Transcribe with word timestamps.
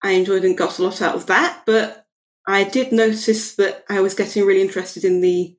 I 0.00 0.12
enjoyed 0.12 0.44
and 0.44 0.56
got 0.56 0.78
a 0.78 0.82
lot 0.84 1.02
out 1.02 1.16
of 1.16 1.26
that. 1.26 1.64
But 1.66 2.06
I 2.46 2.62
did 2.62 2.92
notice 2.92 3.56
that 3.56 3.84
I 3.88 4.00
was 4.00 4.14
getting 4.14 4.46
really 4.46 4.62
interested 4.62 5.04
in 5.04 5.22
the 5.22 5.56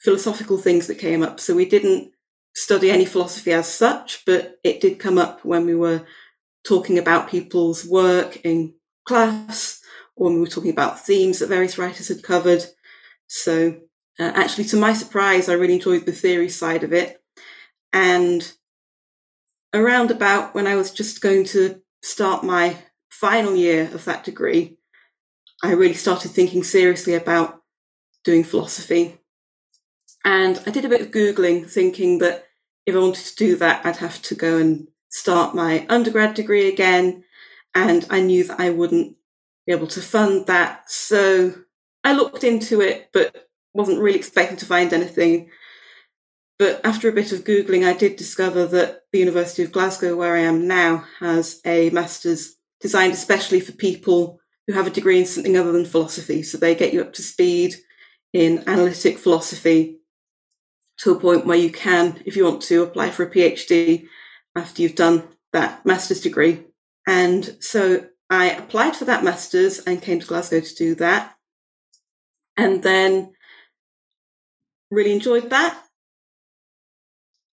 philosophical 0.00 0.56
things 0.56 0.86
that 0.86 0.98
came 0.98 1.22
up. 1.22 1.38
So 1.38 1.54
we 1.54 1.68
didn't 1.68 2.12
study 2.54 2.90
any 2.90 3.04
philosophy 3.04 3.52
as 3.52 3.70
such, 3.70 4.24
but 4.24 4.58
it 4.64 4.80
did 4.80 4.98
come 4.98 5.18
up 5.18 5.44
when 5.44 5.66
we 5.66 5.74
were 5.74 6.06
talking 6.66 6.98
about 6.98 7.28
people's 7.28 7.84
work 7.84 8.40
in 8.42 8.72
class 9.06 9.82
or 10.16 10.28
when 10.28 10.36
we 10.36 10.40
were 10.40 10.46
talking 10.46 10.70
about 10.70 11.04
themes 11.04 11.40
that 11.40 11.50
various 11.50 11.76
writers 11.76 12.08
had 12.08 12.22
covered. 12.22 12.64
So 13.26 13.80
uh, 14.18 14.32
actually, 14.34 14.64
to 14.64 14.78
my 14.78 14.94
surprise, 14.94 15.50
I 15.50 15.52
really 15.52 15.74
enjoyed 15.74 16.06
the 16.06 16.12
theory 16.12 16.48
side 16.48 16.84
of 16.84 16.94
it. 16.94 17.22
And 17.96 18.52
around 19.72 20.10
about 20.10 20.54
when 20.54 20.66
I 20.66 20.76
was 20.76 20.90
just 20.90 21.22
going 21.22 21.44
to 21.46 21.80
start 22.02 22.44
my 22.44 22.76
final 23.08 23.56
year 23.56 23.84
of 23.84 24.04
that 24.04 24.22
degree, 24.22 24.76
I 25.62 25.72
really 25.72 25.94
started 25.94 26.30
thinking 26.30 26.62
seriously 26.62 27.14
about 27.14 27.62
doing 28.22 28.44
philosophy. 28.44 29.18
And 30.26 30.62
I 30.66 30.72
did 30.72 30.84
a 30.84 30.90
bit 30.90 31.00
of 31.00 31.10
Googling, 31.10 31.70
thinking 31.70 32.18
that 32.18 32.44
if 32.84 32.94
I 32.94 32.98
wanted 32.98 33.24
to 33.24 33.36
do 33.36 33.56
that, 33.56 33.86
I'd 33.86 33.96
have 33.96 34.20
to 34.22 34.34
go 34.34 34.58
and 34.58 34.88
start 35.08 35.54
my 35.54 35.86
undergrad 35.88 36.34
degree 36.34 36.68
again. 36.68 37.24
And 37.74 38.06
I 38.10 38.20
knew 38.20 38.44
that 38.44 38.60
I 38.60 38.68
wouldn't 38.68 39.16
be 39.66 39.72
able 39.72 39.86
to 39.86 40.02
fund 40.02 40.46
that. 40.48 40.90
So 40.90 41.54
I 42.04 42.12
looked 42.12 42.44
into 42.44 42.82
it, 42.82 43.08
but 43.14 43.48
wasn't 43.72 44.00
really 44.00 44.18
expecting 44.18 44.58
to 44.58 44.66
find 44.66 44.92
anything. 44.92 45.48
But 46.58 46.80
after 46.84 47.08
a 47.08 47.12
bit 47.12 47.32
of 47.32 47.44
Googling, 47.44 47.86
I 47.86 47.92
did 47.92 48.16
discover 48.16 48.66
that 48.66 49.02
the 49.12 49.18
University 49.18 49.62
of 49.62 49.72
Glasgow, 49.72 50.16
where 50.16 50.34
I 50.34 50.40
am 50.40 50.66
now, 50.66 51.04
has 51.20 51.60
a 51.66 51.90
master's 51.90 52.56
designed 52.80 53.12
especially 53.12 53.60
for 53.60 53.72
people 53.72 54.40
who 54.66 54.72
have 54.72 54.86
a 54.86 54.90
degree 54.90 55.18
in 55.18 55.26
something 55.26 55.56
other 55.56 55.72
than 55.72 55.84
philosophy. 55.84 56.42
So 56.42 56.56
they 56.58 56.74
get 56.74 56.94
you 56.94 57.02
up 57.02 57.12
to 57.14 57.22
speed 57.22 57.74
in 58.32 58.64
analytic 58.66 59.18
philosophy 59.18 59.98
to 60.98 61.12
a 61.12 61.20
point 61.20 61.46
where 61.46 61.58
you 61.58 61.70
can, 61.70 62.22
if 62.24 62.36
you 62.36 62.44
want 62.44 62.62
to, 62.62 62.82
apply 62.82 63.10
for 63.10 63.24
a 63.24 63.30
PhD 63.30 64.06
after 64.56 64.82
you've 64.82 64.94
done 64.94 65.28
that 65.52 65.84
master's 65.84 66.20
degree. 66.22 66.64
And 67.06 67.56
so 67.60 68.06
I 68.30 68.50
applied 68.50 68.96
for 68.96 69.04
that 69.04 69.22
master's 69.22 69.78
and 69.80 70.02
came 70.02 70.20
to 70.20 70.26
Glasgow 70.26 70.60
to 70.60 70.74
do 70.74 70.94
that. 70.96 71.36
And 72.56 72.82
then 72.82 73.34
really 74.90 75.12
enjoyed 75.12 75.50
that 75.50 75.85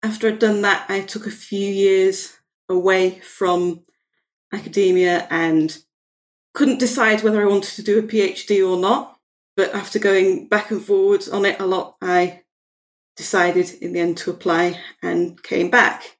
after 0.07 0.29
I'd 0.29 0.39
done 0.39 0.61
that, 0.61 0.85
I 0.89 1.01
took 1.01 1.27
a 1.27 1.31
few 1.31 1.69
years 1.69 2.37
away 2.69 3.19
from 3.19 3.83
academia 4.53 5.27
and 5.29 5.77
couldn't 6.53 6.79
decide 6.79 7.23
whether 7.23 7.41
I 7.41 7.49
wanted 7.49 7.75
to 7.75 7.83
do 7.83 7.99
a 7.99 8.03
PhD 8.03 8.67
or 8.67 8.77
not. 8.79 9.19
But 9.57 9.73
after 9.73 9.99
going 9.99 10.47
back 10.47 10.71
and 10.71 10.81
forward 10.81 11.25
on 11.31 11.45
it 11.45 11.59
a 11.59 11.65
lot, 11.65 11.97
I 12.01 12.43
decided 13.17 13.71
in 13.81 13.93
the 13.93 13.99
end 13.99 14.17
to 14.17 14.31
apply 14.31 14.79
and 15.01 15.41
came 15.43 15.69
back. 15.69 16.17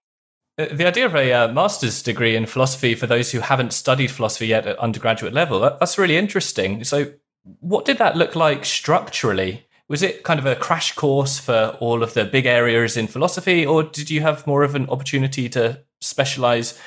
Uh, 0.58 0.66
the 0.72 0.88
idea 0.88 1.06
of 1.06 1.16
a 1.16 1.32
uh, 1.32 1.48
master's 1.54 2.02
degree 2.02 2.36
in 2.36 2.46
philosophy 2.46 2.96
for 2.96 3.08
those 3.08 3.32
who 3.32 3.40
haven't 3.40 3.72
studied 3.72 4.12
philosophy 4.12 4.48
yet 4.48 4.66
at 4.66 4.78
undergraduate 4.80 5.34
level, 5.34 5.60
that's 5.60 6.00
really 6.00 6.18
interesting. 6.18 6.84
So, 6.84 7.14
what 7.60 7.86
did 7.86 8.00
that 8.00 8.18
look 8.18 8.36
like 8.36 8.66
structurally? 8.66 9.67
Was 9.90 10.04
it 10.04 10.24
kind 10.24 10.40
of 10.40 10.46
a 10.46 10.56
crash 10.56 10.94
course 10.94 11.40
for 11.40 11.78
all 11.80 12.04
of 12.04 12.14
the 12.14 12.26
big 12.26 12.46
areas 12.46 12.98
in 12.98 13.08
philosophy, 13.08 13.66
or 13.66 13.84
did 13.84 14.10
you 14.10 14.22
have 14.22 14.46
more 14.46 14.64
of 14.64 14.76
an 14.76 14.90
opportunity 14.90 15.48
to 15.50 15.82
specialize 16.02 16.80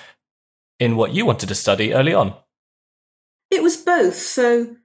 in 0.78 0.96
what 0.96 1.12
you 1.12 1.24
wanted 1.24 1.48
to 1.48 1.54
study 1.54 1.94
early 1.94 2.12
on? 2.12 2.34
It 3.50 3.62
was 3.62 3.76
both. 3.76 4.16
So, 4.16 4.76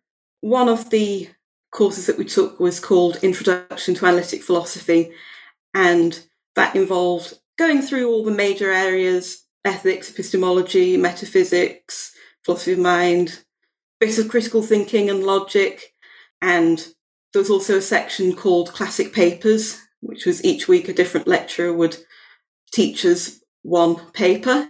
one 0.41 0.69
of 0.69 0.89
the 0.89 1.29
courses 1.71 2.07
that 2.07 2.17
we 2.17 2.25
took 2.25 2.59
was 2.59 2.79
called 2.79 3.17
Introduction 3.21 3.95
to 3.95 4.05
Analytic 4.05 4.41
Philosophy, 4.41 5.11
and 5.73 6.25
that 6.55 6.75
involved 6.75 7.37
going 7.57 7.81
through 7.81 8.09
all 8.09 8.23
the 8.23 8.31
major 8.31 8.71
areas 8.71 9.45
ethics, 9.65 10.11
epistemology, 10.11 10.95
metaphysics, 10.95 12.13
philosophy 12.43 12.73
of 12.73 12.79
mind, 12.79 13.43
bits 13.99 14.19
of 14.19 14.29
critical 14.29 14.61
thinking 14.61 15.09
and 15.09 15.23
logic, 15.23 15.93
and 16.41 16.87
there 17.35 17.41
was 17.41 17.49
also 17.49 17.79
a 17.79 17.81
section 17.81 18.33
called 18.33 18.71
Classic 18.71 19.11
Papers, 19.11 19.81
which 19.99 20.25
was 20.25 20.41
each 20.45 20.69
week 20.69 20.87
a 20.87 20.93
different 20.93 21.27
lecturer 21.27 21.73
would 21.73 21.97
teach 22.71 23.03
us 23.03 23.41
one 23.61 23.97
paper. 24.13 24.69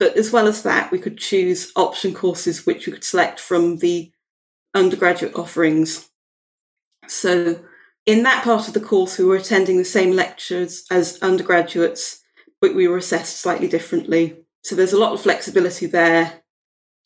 But 0.00 0.16
as 0.16 0.32
well 0.32 0.46
as 0.46 0.62
that, 0.62 0.90
we 0.90 0.98
could 0.98 1.18
choose 1.18 1.72
option 1.76 2.14
courses 2.14 2.64
which 2.64 2.86
we 2.86 2.94
could 2.94 3.04
select 3.04 3.38
from 3.38 3.76
the 3.78 4.12
undergraduate 4.74 5.34
offerings. 5.34 6.08
So, 7.06 7.60
in 8.06 8.22
that 8.22 8.42
part 8.42 8.66
of 8.66 8.72
the 8.72 8.80
course, 8.80 9.18
we 9.18 9.26
were 9.26 9.36
attending 9.36 9.76
the 9.76 9.84
same 9.84 10.12
lectures 10.12 10.86
as 10.90 11.18
undergraduates, 11.20 12.22
but 12.62 12.74
we 12.74 12.88
were 12.88 12.96
assessed 12.96 13.40
slightly 13.40 13.68
differently. 13.68 14.38
So, 14.62 14.74
there's 14.74 14.94
a 14.94 14.98
lot 14.98 15.12
of 15.12 15.20
flexibility 15.20 15.84
there 15.84 16.44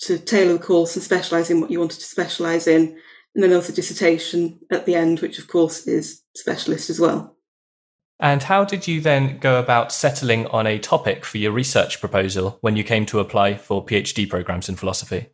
to 0.02 0.18
tailor 0.18 0.52
the 0.52 0.60
course 0.60 0.94
and 0.94 1.02
specialise 1.02 1.50
in 1.50 1.60
what 1.60 1.72
you 1.72 1.80
wanted 1.80 1.98
to 1.98 2.06
specialise 2.06 2.68
in 2.68 2.96
and 3.34 3.44
then 3.44 3.52
also 3.52 3.72
dissertation 3.72 4.58
at 4.70 4.86
the 4.86 4.94
end, 4.94 5.20
which 5.20 5.38
of 5.38 5.48
course 5.48 5.86
is 5.86 6.22
specialist 6.34 6.90
as 6.90 6.98
well. 6.98 7.36
And 8.18 8.42
how 8.42 8.64
did 8.64 8.86
you 8.86 9.00
then 9.00 9.38
go 9.38 9.58
about 9.58 9.92
settling 9.92 10.46
on 10.48 10.66
a 10.66 10.78
topic 10.78 11.24
for 11.24 11.38
your 11.38 11.52
research 11.52 12.00
proposal 12.00 12.58
when 12.60 12.76
you 12.76 12.84
came 12.84 13.06
to 13.06 13.18
apply 13.18 13.54
for 13.54 13.84
PhD 13.84 14.28
programs 14.28 14.68
in 14.68 14.76
philosophy? 14.76 15.30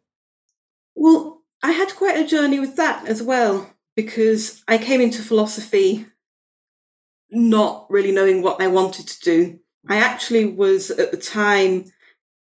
Well, 0.94 1.42
I 1.62 1.72
had 1.72 1.96
quite 1.96 2.16
a 2.16 2.26
journey 2.26 2.60
with 2.60 2.76
that 2.76 3.08
as 3.08 3.22
well 3.22 3.70
because 3.96 4.62
I 4.68 4.78
came 4.78 5.00
into 5.00 5.22
philosophy 5.22 6.06
not 7.30 7.86
really 7.90 8.12
knowing 8.12 8.40
what 8.40 8.62
I 8.62 8.68
wanted 8.68 9.08
to 9.08 9.20
do. 9.20 9.58
I 9.88 9.96
actually 9.96 10.46
was 10.46 10.90
at 10.90 11.10
the 11.10 11.16
time 11.16 11.86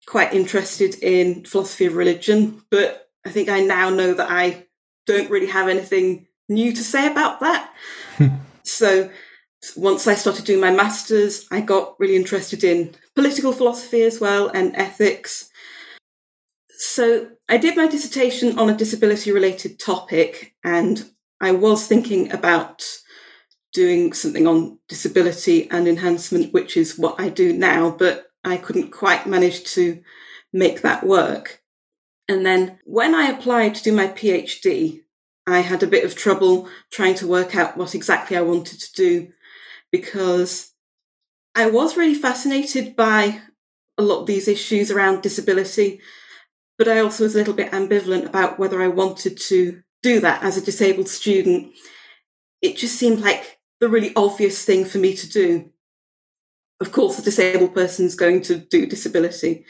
quite 0.06 0.34
interested 0.34 0.96
in 1.02 1.44
philosophy 1.44 1.87
of 1.87 1.94
religion, 1.94 2.62
but 2.70 3.10
I 3.25 3.31
think 3.31 3.49
I 3.49 3.60
now 3.60 3.90
know 3.90 4.14
that 4.14 4.31
I 4.31 4.66
don't 5.06 5.31
really 5.31 5.49
have 5.49 5.69
anything 5.69 6.26
new 6.49 6.72
to 6.72 6.82
say 6.82 7.10
about 7.10 7.40
that. 7.40 7.72
so 8.62 9.10
once 9.76 10.06
I 10.06 10.14
started 10.14 10.44
doing 10.44 10.60
my 10.60 10.70
masters, 10.70 11.46
I 11.50 11.60
got 11.60 11.99
really 11.99 12.16
interested 12.16 12.64
in 12.64 12.94
political 13.14 13.52
philosophy 13.52 14.02
as 14.02 14.20
well 14.20 14.49
and 14.49 14.75
ethics. 14.76 15.50
So 16.70 17.28
I 17.49 17.58
did 17.58 17.76
my 17.76 17.87
dissertation 17.87 18.58
on 18.58 18.69
a 18.69 18.76
disability 18.76 19.31
related 19.31 19.78
topic 19.78 20.54
and 20.64 21.08
I 21.40 21.52
was 21.52 21.87
thinking 21.87 22.32
about 22.32 22.84
doing 23.72 24.12
something 24.12 24.46
on 24.46 24.78
disability 24.88 25.70
and 25.70 25.88
enhancement, 25.88 26.52
which 26.52 26.76
is 26.76 26.99
what 26.99 27.19
I 27.19 27.28
do 27.31 27.52
now, 27.52 27.90
but 27.90 28.26
I 28.44 28.56
couldn't 28.56 28.90
quite 28.90 29.26
manage 29.26 29.64
to 29.75 30.02
make 30.52 30.82
that 30.82 31.04
work. 31.04 31.62
And 32.28 32.46
then 32.46 32.78
when 32.84 33.14
I 33.14 33.28
applied 33.28 33.74
to 33.74 33.82
do 33.82 33.92
my 33.92 34.08
PhD, 34.08 35.02
I 35.46 35.60
had 35.60 35.82
a 35.82 35.88
bit 35.88 36.04
of 36.04 36.14
trouble 36.14 36.69
trying 36.90 37.14
to 37.16 37.26
work 37.26 37.56
out 37.56 37.76
what 37.76 37.94
exactly 37.94 38.36
I 38.36 38.42
wanted 38.42 38.80
to 38.80 38.92
do 38.92 39.32
because 39.90 40.72
I 41.54 41.69
was 41.69 41.96
really 41.96 42.14
fascinated 42.14 42.96
by 42.96 43.40
a 43.98 44.02
lot 44.02 44.20
of 44.20 44.26
these 44.26 44.48
issues 44.48 44.90
around 44.90 45.22
disability, 45.22 46.00
but 46.78 46.88
I 46.88 47.00
also 47.00 47.24
was 47.24 47.34
a 47.34 47.38
little 47.38 47.54
bit 47.54 47.72
ambivalent 47.72 48.26
about 48.26 48.58
whether 48.58 48.80
I 48.80 48.88
wanted 48.88 49.38
to 49.38 49.82
do 50.02 50.20
that 50.20 50.42
as 50.42 50.56
a 50.56 50.64
disabled 50.64 51.08
student. 51.08 51.75
It 52.62 52.76
just 52.76 52.96
seemed 52.96 53.20
like 53.20 53.58
the 53.80 53.88
really 53.88 54.12
obvious 54.16 54.64
thing 54.64 54.84
for 54.84 54.98
me 54.98 55.14
to 55.14 55.28
do. 55.28 55.70
Of 56.80 56.92
course, 56.92 57.18
a 57.18 57.22
disabled 57.22 57.75
person's 57.75 58.14
going 58.14 58.42
to 58.42 58.56
do 58.56 58.86
disability. 58.86 59.66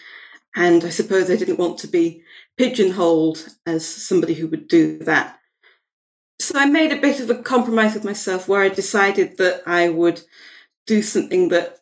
And 0.55 0.85
I 0.85 0.91
suppose 0.91 1.31
I 1.31 1.37
didn't 1.37 1.59
want 1.59 1.79
to 1.79 1.89
be 1.89 2.23
pigeonholed 2.57 3.49
as 3.67 3.87
somebody 3.87 4.35
who 4.35 4.47
would 4.49 4.69
do 4.69 4.99
that. 4.99 5.39
So 6.41 6.59
I 6.59 6.67
made 6.67 6.93
a 6.93 7.01
bit 7.01 7.21
of 7.21 7.31
a 7.31 7.43
compromise 7.43 7.95
with 7.95 8.05
myself 8.05 8.49
where 8.49 8.63
I 8.63 8.69
decided 8.69 9.39
that 9.39 9.63
I 9.67 9.89
would 9.89 10.23
do 10.87 11.03
something 11.03 11.49
that 11.49 11.79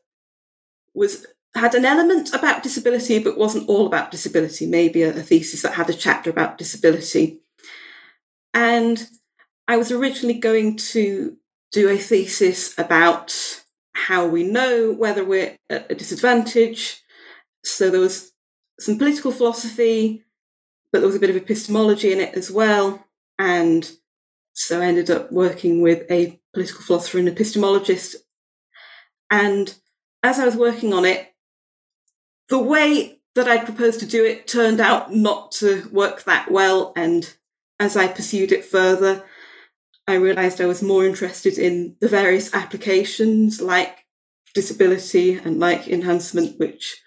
was 0.94 1.26
had 1.54 1.74
an 1.74 1.84
element 1.84 2.32
about 2.32 2.62
disability 2.62 3.18
but 3.18 3.38
wasn't 3.38 3.68
all 3.68 3.86
about 3.86 4.10
disability, 4.10 4.66
maybe 4.66 5.02
a, 5.02 5.10
a 5.10 5.22
thesis 5.22 5.62
that 5.62 5.74
had 5.74 5.90
a 5.90 5.94
chapter 5.94 6.30
about 6.30 6.58
disability. 6.58 7.40
And 8.54 9.08
I 9.66 9.76
was 9.76 9.90
originally 9.90 10.38
going 10.38 10.76
to 10.76 11.36
do 11.72 11.88
a 11.88 11.96
thesis 11.96 12.78
about 12.78 13.34
how 13.94 14.26
we 14.26 14.44
know 14.44 14.92
whether 14.92 15.24
we're 15.24 15.56
at 15.68 15.90
a 15.90 15.94
disadvantage. 15.94 17.02
So 17.64 17.90
there 17.90 18.00
was 18.00 18.32
some 18.78 18.98
political 18.98 19.30
philosophy, 19.30 20.24
but 20.92 21.00
there 21.00 21.06
was 21.06 21.16
a 21.16 21.20
bit 21.20 21.30
of 21.30 21.36
epistemology 21.36 22.12
in 22.12 22.20
it 22.20 22.34
as 22.34 22.50
well. 22.50 23.06
And 23.38 23.90
so 24.52 24.80
I 24.80 24.86
ended 24.86 25.10
up 25.10 25.32
working 25.32 25.80
with 25.80 26.10
a 26.10 26.40
political 26.52 26.82
philosopher 26.82 27.18
and 27.18 27.28
epistemologist. 27.28 28.16
And 29.30 29.74
as 30.22 30.38
I 30.38 30.44
was 30.44 30.56
working 30.56 30.92
on 30.92 31.04
it, 31.04 31.32
the 32.48 32.58
way 32.58 33.20
that 33.34 33.48
I'd 33.48 33.64
proposed 33.64 34.00
to 34.00 34.06
do 34.06 34.24
it 34.24 34.46
turned 34.46 34.80
out 34.80 35.14
not 35.14 35.52
to 35.52 35.88
work 35.92 36.24
that 36.24 36.50
well. 36.50 36.92
And 36.96 37.32
as 37.78 37.96
I 37.96 38.08
pursued 38.08 38.52
it 38.52 38.64
further, 38.64 39.24
I 40.06 40.14
realised 40.14 40.60
I 40.60 40.66
was 40.66 40.82
more 40.82 41.06
interested 41.06 41.56
in 41.56 41.96
the 42.00 42.08
various 42.08 42.52
applications 42.52 43.60
like 43.60 44.06
disability 44.54 45.34
and 45.34 45.60
like 45.60 45.86
enhancement, 45.86 46.58
which 46.58 47.00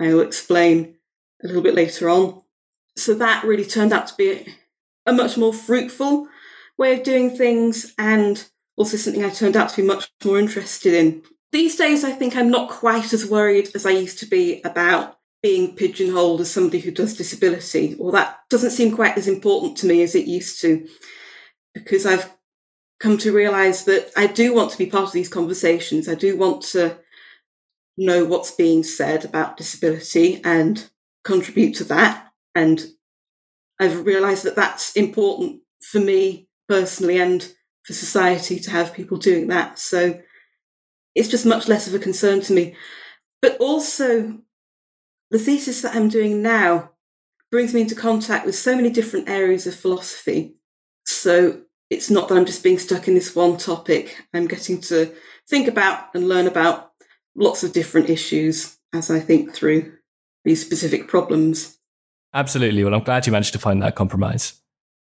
I 0.00 0.14
will 0.14 0.20
explain 0.20 0.96
a 1.42 1.48
little 1.48 1.62
bit 1.62 1.74
later 1.74 2.08
on. 2.08 2.41
So 2.96 3.14
that 3.14 3.44
really 3.44 3.64
turned 3.64 3.92
out 3.92 4.06
to 4.08 4.14
be 4.16 4.54
a 5.06 5.12
much 5.12 5.36
more 5.36 5.52
fruitful 5.52 6.28
way 6.78 6.98
of 6.98 7.02
doing 7.02 7.36
things 7.36 7.94
and 7.98 8.44
also 8.76 8.96
something 8.96 9.24
I 9.24 9.30
turned 9.30 9.56
out 9.56 9.70
to 9.70 9.82
be 9.82 9.86
much 9.86 10.10
more 10.24 10.38
interested 10.38 10.94
in. 10.94 11.22
These 11.52 11.76
days, 11.76 12.04
I 12.04 12.12
think 12.12 12.34
I'm 12.34 12.50
not 12.50 12.70
quite 12.70 13.12
as 13.12 13.28
worried 13.28 13.70
as 13.74 13.84
I 13.84 13.90
used 13.90 14.18
to 14.20 14.26
be 14.26 14.62
about 14.64 15.18
being 15.42 15.74
pigeonholed 15.74 16.40
as 16.40 16.50
somebody 16.50 16.78
who 16.78 16.90
does 16.90 17.16
disability, 17.16 17.96
or 17.98 18.12
that 18.12 18.38
doesn't 18.48 18.70
seem 18.70 18.94
quite 18.94 19.18
as 19.18 19.28
important 19.28 19.76
to 19.78 19.86
me 19.86 20.02
as 20.02 20.14
it 20.14 20.26
used 20.26 20.60
to 20.62 20.88
because 21.74 22.06
I've 22.06 22.32
come 23.00 23.18
to 23.18 23.32
realize 23.32 23.84
that 23.84 24.10
I 24.16 24.26
do 24.26 24.54
want 24.54 24.70
to 24.70 24.78
be 24.78 24.86
part 24.86 25.04
of 25.04 25.12
these 25.12 25.28
conversations. 25.28 26.08
I 26.08 26.14
do 26.14 26.36
want 26.36 26.62
to 26.62 26.98
know 27.96 28.24
what's 28.24 28.52
being 28.52 28.82
said 28.82 29.24
about 29.24 29.56
disability 29.56 30.40
and 30.44 30.88
contribute 31.24 31.74
to 31.76 31.84
that. 31.84 32.31
And 32.54 32.84
I've 33.80 34.06
realized 34.06 34.44
that 34.44 34.56
that's 34.56 34.94
important 34.96 35.60
for 35.82 36.00
me 36.00 36.48
personally 36.68 37.20
and 37.20 37.52
for 37.84 37.92
society 37.92 38.58
to 38.60 38.70
have 38.70 38.94
people 38.94 39.16
doing 39.18 39.48
that. 39.48 39.78
So 39.78 40.20
it's 41.14 41.28
just 41.28 41.46
much 41.46 41.68
less 41.68 41.86
of 41.86 41.94
a 41.94 41.98
concern 41.98 42.40
to 42.42 42.52
me. 42.52 42.76
But 43.40 43.56
also, 43.58 44.38
the 45.30 45.38
thesis 45.38 45.82
that 45.82 45.96
I'm 45.96 46.08
doing 46.08 46.42
now 46.42 46.90
brings 47.50 47.74
me 47.74 47.82
into 47.82 47.94
contact 47.94 48.46
with 48.46 48.54
so 48.54 48.76
many 48.76 48.90
different 48.90 49.28
areas 49.28 49.66
of 49.66 49.74
philosophy 49.74 50.56
so 51.04 51.62
it's 51.90 52.10
not 52.10 52.28
that 52.28 52.36
I'm 52.36 52.46
just 52.46 52.62
being 52.62 52.78
stuck 52.78 53.08
in 53.08 53.14
this 53.14 53.34
one 53.34 53.56
topic. 53.56 54.24
I'm 54.32 54.46
getting 54.46 54.80
to 54.82 55.12
think 55.48 55.68
about 55.68 56.14
and 56.14 56.28
learn 56.28 56.46
about 56.46 56.92
lots 57.34 57.62
of 57.64 57.72
different 57.72 58.08
issues 58.08 58.78
as 58.92 59.10
I 59.10 59.20
think 59.20 59.54
through 59.54 59.92
these 60.44 60.64
specific 60.64 61.08
problems. 61.08 61.78
Absolutely. 62.34 62.82
Well, 62.82 62.94
I'm 62.94 63.02
glad 63.02 63.26
you 63.26 63.32
managed 63.32 63.52
to 63.52 63.58
find 63.58 63.82
that 63.82 63.94
compromise. 63.94 64.54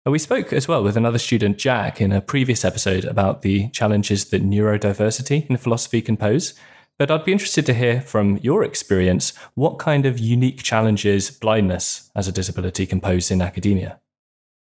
Uh, 0.05 0.11
we 0.11 0.19
spoke 0.19 0.53
as 0.53 0.67
well 0.67 0.83
with 0.83 0.95
another 0.95 1.17
student, 1.17 1.57
Jack, 1.57 1.99
in 1.99 2.11
a 2.11 2.21
previous 2.21 2.63
episode 2.63 3.05
about 3.05 3.41
the 3.41 3.69
challenges 3.69 4.25
that 4.25 4.43
neurodiversity 4.43 5.49
in 5.49 5.57
philosophy 5.57 6.01
can 6.01 6.15
pose. 6.15 6.53
But 6.97 7.11
I'd 7.11 7.25
be 7.25 7.31
interested 7.31 7.65
to 7.67 7.73
hear 7.73 8.01
from 8.01 8.37
your 8.37 8.63
experience 8.63 9.33
what 9.53 9.79
kind 9.79 10.05
of 10.05 10.17
unique 10.17 10.63
challenges 10.63 11.29
blindness 11.29 12.09
as 12.15 12.27
a 12.27 12.31
disability 12.31 12.85
can 12.85 13.01
pose 13.01 13.29
in 13.29 13.41
academia. 13.41 13.99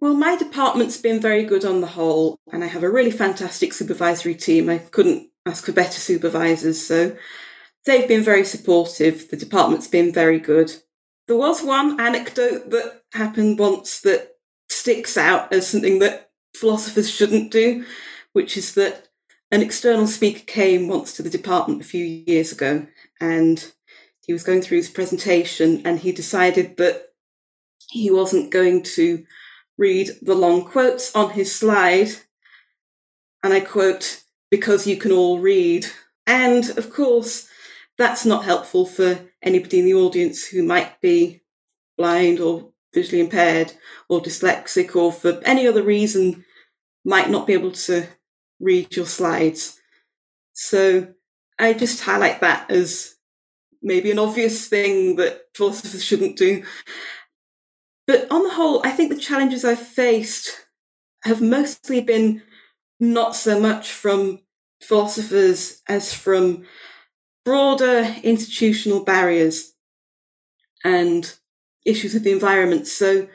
Well, 0.01 0.15
my 0.15 0.37
department's 0.37 0.97
been 0.97 1.21
very 1.21 1.45
good 1.45 1.65
on 1.65 1.81
the 1.81 1.89
whole, 1.89 2.39
and 2.53 2.63
I 2.63 2.69
have 2.69 2.83
a 2.85 2.91
really 2.91 3.11
fantastic 3.11 3.73
supervisory 3.73 4.35
team. 4.35 4.69
I 4.69 4.79
couldn't 4.79 5.29
ask 5.45 5.65
for 5.65 5.73
better 5.73 5.99
supervisors, 6.01 6.85
so 6.85 7.17
they've 7.85 8.07
been 8.07 8.23
very 8.23 8.45
supportive. 8.45 9.29
The 9.29 9.37
department's 9.37 9.89
been 9.89 10.13
very 10.13 10.39
good. 10.39 10.73
There 11.29 11.37
was 11.37 11.63
one 11.63 12.01
anecdote 12.01 12.71
that 12.71 13.03
happened 13.13 13.59
once 13.59 14.01
that 14.01 14.37
sticks 14.71 15.19
out 15.19 15.53
as 15.53 15.69
something 15.69 15.99
that 15.99 16.31
philosophers 16.57 17.11
shouldn't 17.11 17.53
do, 17.53 17.85
which 18.33 18.57
is 18.57 18.75
that 18.75 19.09
an 19.51 19.63
external 19.63 20.07
speaker 20.07 20.43
came 20.47 20.89
once 20.89 21.13
to 21.15 21.23
the 21.23 21.31
department 21.31 21.83
a 21.83 21.85
few 21.85 22.05
years 22.05 22.51
ago 22.51 22.87
and 23.21 23.73
he 24.27 24.33
was 24.33 24.43
going 24.43 24.63
through 24.63 24.79
his 24.79 24.91
presentation 24.91 25.83
and 25.85 25.99
he 25.99 26.13
decided 26.13 26.79
that 26.79 27.09
he 27.91 28.11
wasn't 28.11 28.51
going 28.51 28.83
to 28.83 29.25
read 29.77 30.11
the 30.23 30.35
long 30.35 30.65
quotes 30.65 31.15
on 31.15 31.31
his 31.31 31.55
slide. 31.55 32.09
And 33.43 33.53
I 33.53 33.61
quote, 33.61 34.23
because 34.51 34.87
you 34.87 34.97
can 34.97 35.13
all 35.13 35.41
read. 35.41 35.87
And 36.27 36.71
of 36.79 36.93
course, 36.93 37.48
that's 37.99 38.25
not 38.25 38.45
helpful 38.45 38.87
for 38.87 39.19
anybody 39.43 39.81
in 39.81 39.85
the 39.85 39.95
audience 39.95 40.47
who 40.47 40.63
might 40.63 41.01
be 41.01 41.43
blind 41.97 42.41
or 42.41 42.71
visually 42.95 43.21
impaired 43.21 43.73
or 44.09 44.21
dyslexic 44.21 44.95
or 44.97 45.13
for 45.13 45.41
any 45.45 45.67
other 45.67 45.83
reason 45.83 46.45
might 47.05 47.29
not 47.29 47.47
be 47.47 47.53
able 47.53 47.73
to 47.73 48.07
read 48.61 48.95
your 48.95 49.07
slides. 49.07 49.79
So 50.53 51.15
I 51.59 51.73
just 51.73 52.03
highlight 52.03 52.41
that 52.41 52.71
as 52.71 53.17
maybe 53.83 54.11
an 54.11 54.19
obvious 54.19 54.69
thing 54.69 55.17
that 55.17 55.43
philosophers 55.55 56.05
shouldn't 56.05 56.37
do. 56.37 56.65
But 58.07 58.31
on 58.31 58.43
the 58.45 58.55
whole, 58.55 58.81
I 58.85 58.91
think 58.91 59.11
the 59.11 59.21
challenges 59.21 59.65
I've 59.65 59.79
faced 59.79 60.67
have 61.25 61.43
mostly 61.43 62.01
been 62.01 62.43
not 63.01 63.35
so 63.35 63.61
much 63.61 63.91
from 63.91 64.41
philosophers 64.81 65.83
as 65.89 66.13
from 66.13 66.65
broader 67.49 68.15
institutional 68.23 69.03
barriers 69.03 69.73
and 70.85 71.35
issues 71.87 72.15
of 72.15 72.23
the 72.23 72.31
environment. 72.31 72.87
So 72.87 73.27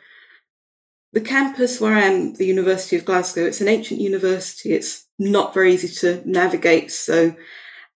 the 1.13 1.22
campus 1.22 1.82
where 1.82 1.96
I 1.96 2.01
am, 2.01 2.36
the 2.36 2.46
University 2.46 2.96
of 2.96 3.05
Glasgow, 3.05 3.46
it's 3.46 3.60
an 3.60 3.67
ancient 3.67 4.00
university. 4.00 4.74
It's 4.74 5.08
not 5.17 5.51
very 5.55 5.74
easy 5.74 5.88
to 6.01 6.22
navigate. 6.29 6.91
So 6.91 7.36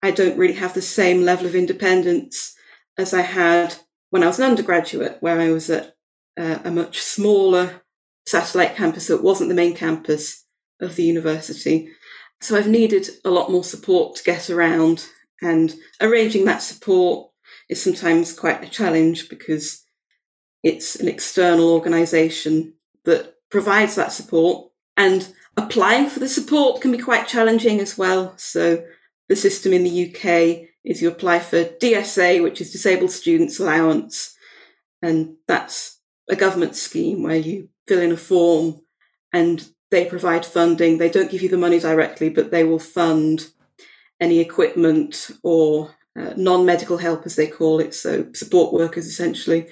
I 0.03 0.11
don't 0.11 0.39
really 0.39 0.55
have 0.55 0.73
the 0.73 0.81
same 0.81 1.21
level 1.21 1.45
of 1.45 1.55
independence 1.55 2.57
as 2.97 3.13
I 3.13 3.21
had 3.21 3.75
when 4.09 4.23
I 4.23 4.29
was 4.29 4.39
an 4.39 4.49
undergraduate, 4.49 5.19
where 5.21 5.39
I 5.39 5.51
was 5.51 5.69
at 5.69 5.97
uh, 6.39 6.61
a 6.65 6.71
much 6.71 7.03
smaller 7.03 7.83
satellite 8.25 8.75
campus, 8.75 9.11
it 9.11 9.23
wasn't 9.23 9.51
the 9.51 9.55
main 9.55 9.75
campus 9.75 10.47
of 10.81 10.97
the 10.97 11.05
university. 11.05 11.91
So 12.41 12.57
I've 12.57 12.69
needed 12.69 13.07
a 13.23 13.31
lot 13.31 13.51
more 13.51 13.65
support 13.65 14.17
to 14.17 14.25
get 14.25 14.49
around, 14.49 15.11
and 15.43 15.75
arranging 16.01 16.45
that 16.45 16.63
support 16.63 17.31
is 17.69 17.83
sometimes 17.83 18.33
quite 18.33 18.63
a 18.65 18.69
challenge 18.69 19.29
because 19.29 19.85
it's 20.63 20.97
an 20.97 21.09
external 21.09 21.71
organisation 21.71 22.75
that 23.05 23.35
provides 23.51 23.95
that 23.95 24.13
support, 24.13 24.71
and 24.97 25.29
applying 25.57 26.09
for 26.09 26.19
the 26.21 26.29
support 26.29 26.81
can 26.81 26.91
be 26.91 26.99
quite 26.99 27.29
challenging 27.29 27.81
as 27.81 27.97
well. 27.97 28.35
So 28.37 28.85
the 29.29 29.37
system 29.37 29.73
in 29.73 29.85
the 29.85 30.09
UK 30.09 30.69
is 30.85 31.03
you 31.03 31.09
apply 31.09 31.41
for 31.41 31.65
DSA, 31.65 32.43
which 32.43 32.61
is 32.61 32.73
Disabled 32.73 33.11
Students 33.11 33.59
Allowance, 33.59 34.37
and 35.03 35.37
that's 35.47 36.01
a 36.29 36.37
government 36.37 36.75
scheme 36.75 37.23
where 37.23 37.37
you 37.37 37.69
fill 37.87 38.01
in 38.01 38.13
a 38.13 38.17
form 38.17 38.81
and 39.33 39.69
they 39.91 40.05
provide 40.07 40.45
funding. 40.45 40.99
They 40.99 41.11
don't 41.11 41.31
give 41.31 41.43
you 41.43 41.49
the 41.49 41.57
money 41.57 41.79
directly, 41.79 42.29
but 42.29 42.51
they 42.51 42.65
will 42.65 42.81
fund 42.81 43.47
any 44.21 44.41
equipment 44.41 45.31
or 45.43 45.95
uh, 46.19 46.33
non 46.37 46.65
medical 46.65 46.97
help, 46.97 47.27
as 47.27 47.37
they 47.37 47.47
call 47.47 47.81
it, 47.81 47.95
so 47.95 48.27
support 48.33 48.73
workers 48.73 49.07
essentially. 49.07 49.69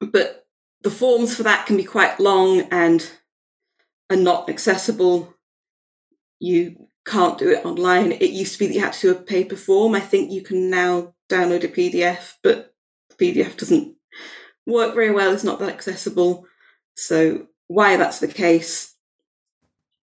But 0.00 0.46
the 0.82 0.90
forms 0.90 1.36
for 1.36 1.42
that 1.44 1.66
can 1.66 1.76
be 1.76 1.84
quite 1.84 2.20
long 2.20 2.62
and 2.70 3.08
are 4.10 4.16
not 4.16 4.48
accessible. 4.48 5.34
You 6.40 6.88
can't 7.06 7.38
do 7.38 7.50
it 7.50 7.64
online. 7.64 8.12
It 8.12 8.30
used 8.30 8.54
to 8.54 8.58
be 8.58 8.66
that 8.66 8.74
you 8.74 8.80
had 8.80 8.92
to 8.94 9.00
do 9.00 9.18
a 9.18 9.22
paper 9.22 9.56
form. 9.56 9.94
I 9.94 10.00
think 10.00 10.30
you 10.30 10.42
can 10.42 10.70
now 10.70 11.14
download 11.28 11.64
a 11.64 11.68
PDF, 11.68 12.34
but 12.42 12.74
the 13.10 13.32
PDF 13.32 13.56
doesn't 13.56 13.94
work 14.66 14.94
very 14.94 15.10
well. 15.10 15.32
It's 15.32 15.44
not 15.44 15.58
that 15.60 15.72
accessible. 15.72 16.46
So 16.94 17.46
why 17.66 17.96
that's 17.96 18.20
the 18.20 18.28
case 18.28 18.94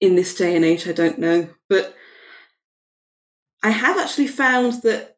in 0.02 0.16
this 0.16 0.36
day 0.36 0.56
and 0.56 0.66
age, 0.66 0.88
I 0.88 0.92
don't 0.92 1.20
know. 1.20 1.50
But 1.70 1.96
I 3.66 3.72
have 3.72 3.98
actually 3.98 4.28
found 4.28 4.84
that 4.84 5.18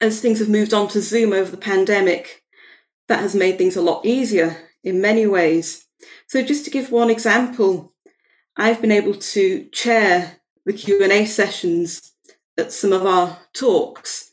as 0.00 0.20
things 0.20 0.38
have 0.38 0.48
moved 0.48 0.72
on 0.72 0.86
to 0.90 1.02
Zoom 1.02 1.32
over 1.32 1.50
the 1.50 1.56
pandemic, 1.56 2.44
that 3.08 3.18
has 3.18 3.34
made 3.34 3.58
things 3.58 3.74
a 3.74 3.82
lot 3.82 4.06
easier 4.06 4.56
in 4.84 5.00
many 5.00 5.26
ways. 5.26 5.84
So 6.28 6.44
just 6.44 6.64
to 6.66 6.70
give 6.70 6.92
one 6.92 7.10
example, 7.10 7.92
I've 8.56 8.80
been 8.80 8.92
able 8.92 9.14
to 9.14 9.68
chair 9.72 10.36
the 10.64 10.72
Q&A 10.72 11.24
sessions 11.24 12.12
at 12.56 12.70
some 12.70 12.92
of 12.92 13.04
our 13.04 13.36
talks 13.52 14.30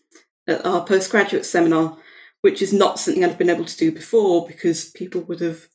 at 0.48 0.64
our 0.64 0.86
postgraduate 0.86 1.48
seminar, 1.48 1.98
which 2.42 2.62
is 2.62 2.72
not 2.72 3.00
something 3.00 3.26
I've 3.26 3.40
been 3.40 3.50
able 3.50 3.66
to 3.66 3.78
do 3.78 3.92
before 3.92 4.46
because 4.46 4.92
people 4.92 5.22
would 5.22 5.40
have 5.40 5.70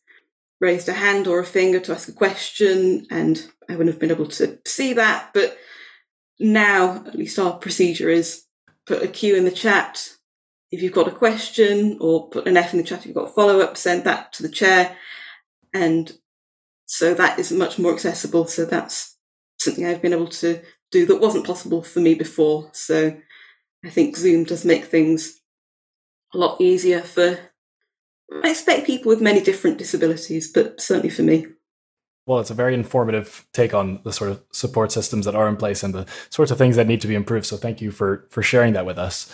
raised 0.60 0.88
a 0.88 0.92
hand 0.92 1.26
or 1.26 1.40
a 1.40 1.44
finger 1.44 1.80
to 1.80 1.92
ask 1.92 2.08
a 2.08 2.12
question 2.12 3.04
and 3.10 3.50
I 3.68 3.72
wouldn't 3.72 3.94
have 3.94 4.00
been 4.00 4.12
able 4.12 4.28
to 4.28 4.60
see 4.64 4.92
that. 4.92 5.30
But 5.34 5.58
now, 6.42 7.04
at 7.06 7.14
least 7.14 7.38
our 7.38 7.56
procedure 7.56 8.10
is 8.10 8.44
put 8.86 9.02
a 9.02 9.08
Q 9.08 9.36
in 9.36 9.44
the 9.44 9.50
chat. 9.50 10.08
If 10.70 10.82
you've 10.82 10.92
got 10.92 11.08
a 11.08 11.12
question 11.12 11.98
or 12.00 12.28
put 12.30 12.46
an 12.46 12.56
F 12.56 12.72
in 12.72 12.78
the 12.78 12.84
chat, 12.84 13.00
if 13.00 13.06
you've 13.06 13.14
got 13.14 13.28
a 13.28 13.32
follow 13.32 13.60
up, 13.60 13.76
send 13.76 14.04
that 14.04 14.32
to 14.34 14.42
the 14.42 14.48
chair. 14.48 14.96
And 15.72 16.12
so 16.86 17.14
that 17.14 17.38
is 17.38 17.52
much 17.52 17.78
more 17.78 17.92
accessible. 17.92 18.46
So 18.46 18.64
that's 18.64 19.16
something 19.58 19.86
I've 19.86 20.02
been 20.02 20.12
able 20.12 20.28
to 20.28 20.60
do 20.90 21.06
that 21.06 21.20
wasn't 21.20 21.46
possible 21.46 21.82
for 21.82 22.00
me 22.00 22.14
before. 22.14 22.70
So 22.72 23.16
I 23.84 23.90
think 23.90 24.16
Zoom 24.16 24.44
does 24.44 24.64
make 24.64 24.84
things 24.84 25.40
a 26.34 26.38
lot 26.38 26.60
easier 26.60 27.00
for, 27.00 27.38
I 28.42 28.50
expect 28.50 28.86
people 28.86 29.10
with 29.10 29.20
many 29.20 29.40
different 29.42 29.78
disabilities, 29.78 30.50
but 30.50 30.80
certainly 30.80 31.10
for 31.10 31.22
me. 31.22 31.46
Well, 32.26 32.38
it's 32.38 32.50
a 32.50 32.54
very 32.54 32.74
informative 32.74 33.46
take 33.52 33.74
on 33.74 34.00
the 34.04 34.12
sort 34.12 34.30
of 34.30 34.42
support 34.52 34.92
systems 34.92 35.24
that 35.24 35.34
are 35.34 35.48
in 35.48 35.56
place 35.56 35.82
and 35.82 35.92
the 35.92 36.06
sorts 36.30 36.52
of 36.52 36.58
things 36.58 36.76
that 36.76 36.86
need 36.86 37.00
to 37.00 37.08
be 37.08 37.16
improved. 37.16 37.46
So 37.46 37.56
thank 37.56 37.80
you 37.80 37.90
for 37.90 38.26
for 38.30 38.42
sharing 38.42 38.74
that 38.74 38.86
with 38.86 38.98
us. 38.98 39.32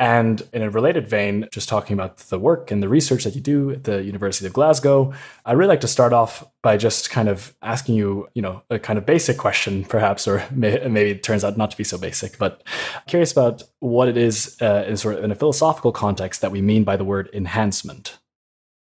And 0.00 0.46
in 0.52 0.62
a 0.62 0.70
related 0.70 1.08
vein, 1.08 1.48
just 1.50 1.68
talking 1.68 1.94
about 1.94 2.18
the 2.18 2.38
work 2.38 2.70
and 2.70 2.80
the 2.80 2.88
research 2.88 3.24
that 3.24 3.34
you 3.34 3.40
do 3.40 3.72
at 3.72 3.82
the 3.82 4.04
University 4.04 4.46
of 4.46 4.52
Glasgow, 4.52 5.12
I'd 5.44 5.56
really 5.56 5.70
like 5.70 5.80
to 5.80 5.88
start 5.88 6.12
off 6.12 6.44
by 6.62 6.76
just 6.76 7.10
kind 7.10 7.28
of 7.28 7.52
asking 7.62 7.96
you, 7.96 8.28
you 8.32 8.40
know, 8.40 8.62
a 8.70 8.78
kind 8.78 8.96
of 8.96 9.04
basic 9.04 9.38
question, 9.38 9.84
perhaps, 9.84 10.28
or 10.28 10.44
may, 10.52 10.86
maybe 10.86 11.10
it 11.10 11.24
turns 11.24 11.42
out 11.42 11.56
not 11.56 11.72
to 11.72 11.76
be 11.76 11.82
so 11.82 11.98
basic, 11.98 12.38
but 12.38 12.62
I'm 12.94 13.02
curious 13.08 13.32
about 13.32 13.64
what 13.80 14.06
it 14.06 14.16
is 14.16 14.56
uh, 14.62 14.84
in 14.86 14.96
sort 14.96 15.16
of 15.16 15.24
in 15.24 15.32
a 15.32 15.34
philosophical 15.34 15.90
context 15.90 16.42
that 16.42 16.52
we 16.52 16.62
mean 16.62 16.84
by 16.84 16.96
the 16.96 17.04
word 17.04 17.28
enhancement. 17.32 18.18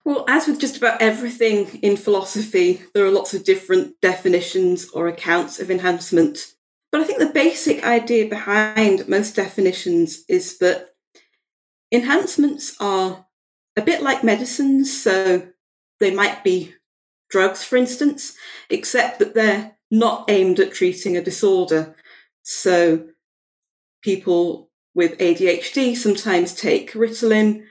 Well, 0.07 0.25
as 0.29 0.47
with 0.47 0.61
just 0.61 0.79
about 0.79 1.03
everything 1.03 1.81
in 1.83 1.99
philosophy, 1.99 2.81
there 2.95 3.05
are 3.05 3.11
lots 3.11 3.35
of 3.35 3.45
different 3.45 4.01
definitions 4.01 4.89
or 4.91 5.09
accounts 5.09 5.61
of 5.61 5.71
enhancement. 5.71 6.55
But 6.91 7.03
I 7.03 7.05
think 7.05 7.19
the 7.19 7.27
basic 7.27 7.85
idea 7.85 8.27
behind 8.27 9.09
most 9.09 9.37
definitions 9.37 10.25
is 10.29 10.57
that 10.59 10.97
Enhancements 11.93 12.77
are 12.81 13.27
a 13.77 13.83
bit 13.83 14.03
like 14.03 14.25
medicines, 14.25 15.03
so 15.03 15.47
they 16.01 16.13
might 16.13 16.43
be 16.43 16.75
drugs, 17.31 17.63
for 17.65 17.77
instance, 17.77 18.35
except 18.71 19.19
that 19.19 19.35
they're 19.35 19.77
not 19.91 20.29
aimed 20.29 20.59
at 20.59 20.73
treating 20.73 21.17
a 21.17 21.23
disorder. 21.23 21.95
So 22.43 23.09
people 24.03 24.71
with 24.95 25.19
ADHD 25.19 25.97
sometimes 25.97 26.55
take 26.55 26.93
Ritalin, 26.93 27.65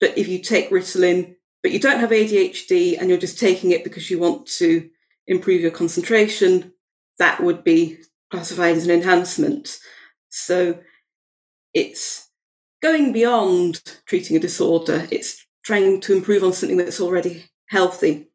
but 0.00 0.18
if 0.18 0.26
you 0.26 0.40
take 0.40 0.70
Ritalin, 0.70 1.36
but 1.62 1.72
you 1.72 1.78
don't 1.78 2.00
have 2.00 2.10
ADHD 2.10 2.98
and 2.98 3.08
you're 3.08 3.18
just 3.18 3.38
taking 3.38 3.70
it 3.70 3.84
because 3.84 4.10
you 4.10 4.18
want 4.18 4.46
to 4.46 4.88
improve 5.26 5.60
your 5.60 5.70
concentration, 5.70 6.72
that 7.18 7.42
would 7.42 7.64
be 7.64 7.98
classified 8.30 8.76
as 8.76 8.84
an 8.84 8.90
enhancement. 8.90 9.78
So 10.28 10.78
it's 11.74 12.28
going 12.82 13.12
beyond 13.12 13.82
treating 14.06 14.36
a 14.36 14.40
disorder, 14.40 15.06
it's 15.10 15.44
trying 15.64 16.00
to 16.00 16.16
improve 16.16 16.44
on 16.44 16.52
something 16.52 16.78
that's 16.78 17.00
already 17.00 17.44
healthy. 17.66 18.28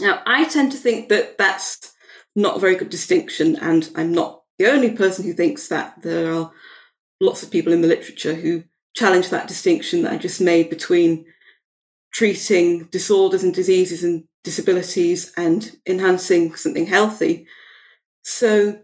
Now, 0.00 0.22
I 0.26 0.44
tend 0.44 0.72
to 0.72 0.78
think 0.78 1.08
that 1.08 1.38
that's 1.38 1.92
not 2.34 2.56
a 2.56 2.60
very 2.60 2.76
good 2.76 2.88
distinction, 2.88 3.56
and 3.56 3.90
I'm 3.94 4.12
not 4.12 4.42
the 4.58 4.70
only 4.70 4.90
person 4.92 5.24
who 5.24 5.32
thinks 5.32 5.68
that. 5.68 6.00
There 6.02 6.32
are 6.32 6.50
lots 7.20 7.42
of 7.42 7.50
people 7.50 7.72
in 7.72 7.82
the 7.82 7.88
literature 7.88 8.34
who 8.34 8.64
challenge 8.94 9.28
that 9.30 9.48
distinction 9.48 10.02
that 10.02 10.12
I 10.12 10.16
just 10.16 10.40
made 10.40 10.70
between 10.70 11.26
treating 12.12 12.84
disorders 12.84 13.42
and 13.42 13.54
diseases 13.54 14.04
and 14.04 14.24
disabilities 14.44 15.32
and 15.36 15.76
enhancing 15.86 16.54
something 16.54 16.86
healthy. 16.86 17.46
So, 18.22 18.80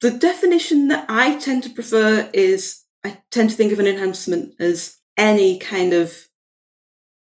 the 0.00 0.10
definition 0.10 0.88
that 0.88 1.06
I 1.08 1.36
tend 1.38 1.62
to 1.64 1.70
prefer 1.70 2.28
is 2.32 2.82
I 3.04 3.22
tend 3.30 3.50
to 3.50 3.56
think 3.56 3.72
of 3.72 3.78
an 3.78 3.86
enhancement 3.86 4.54
as 4.60 4.98
any 5.16 5.58
kind 5.58 5.92
of 5.92 6.28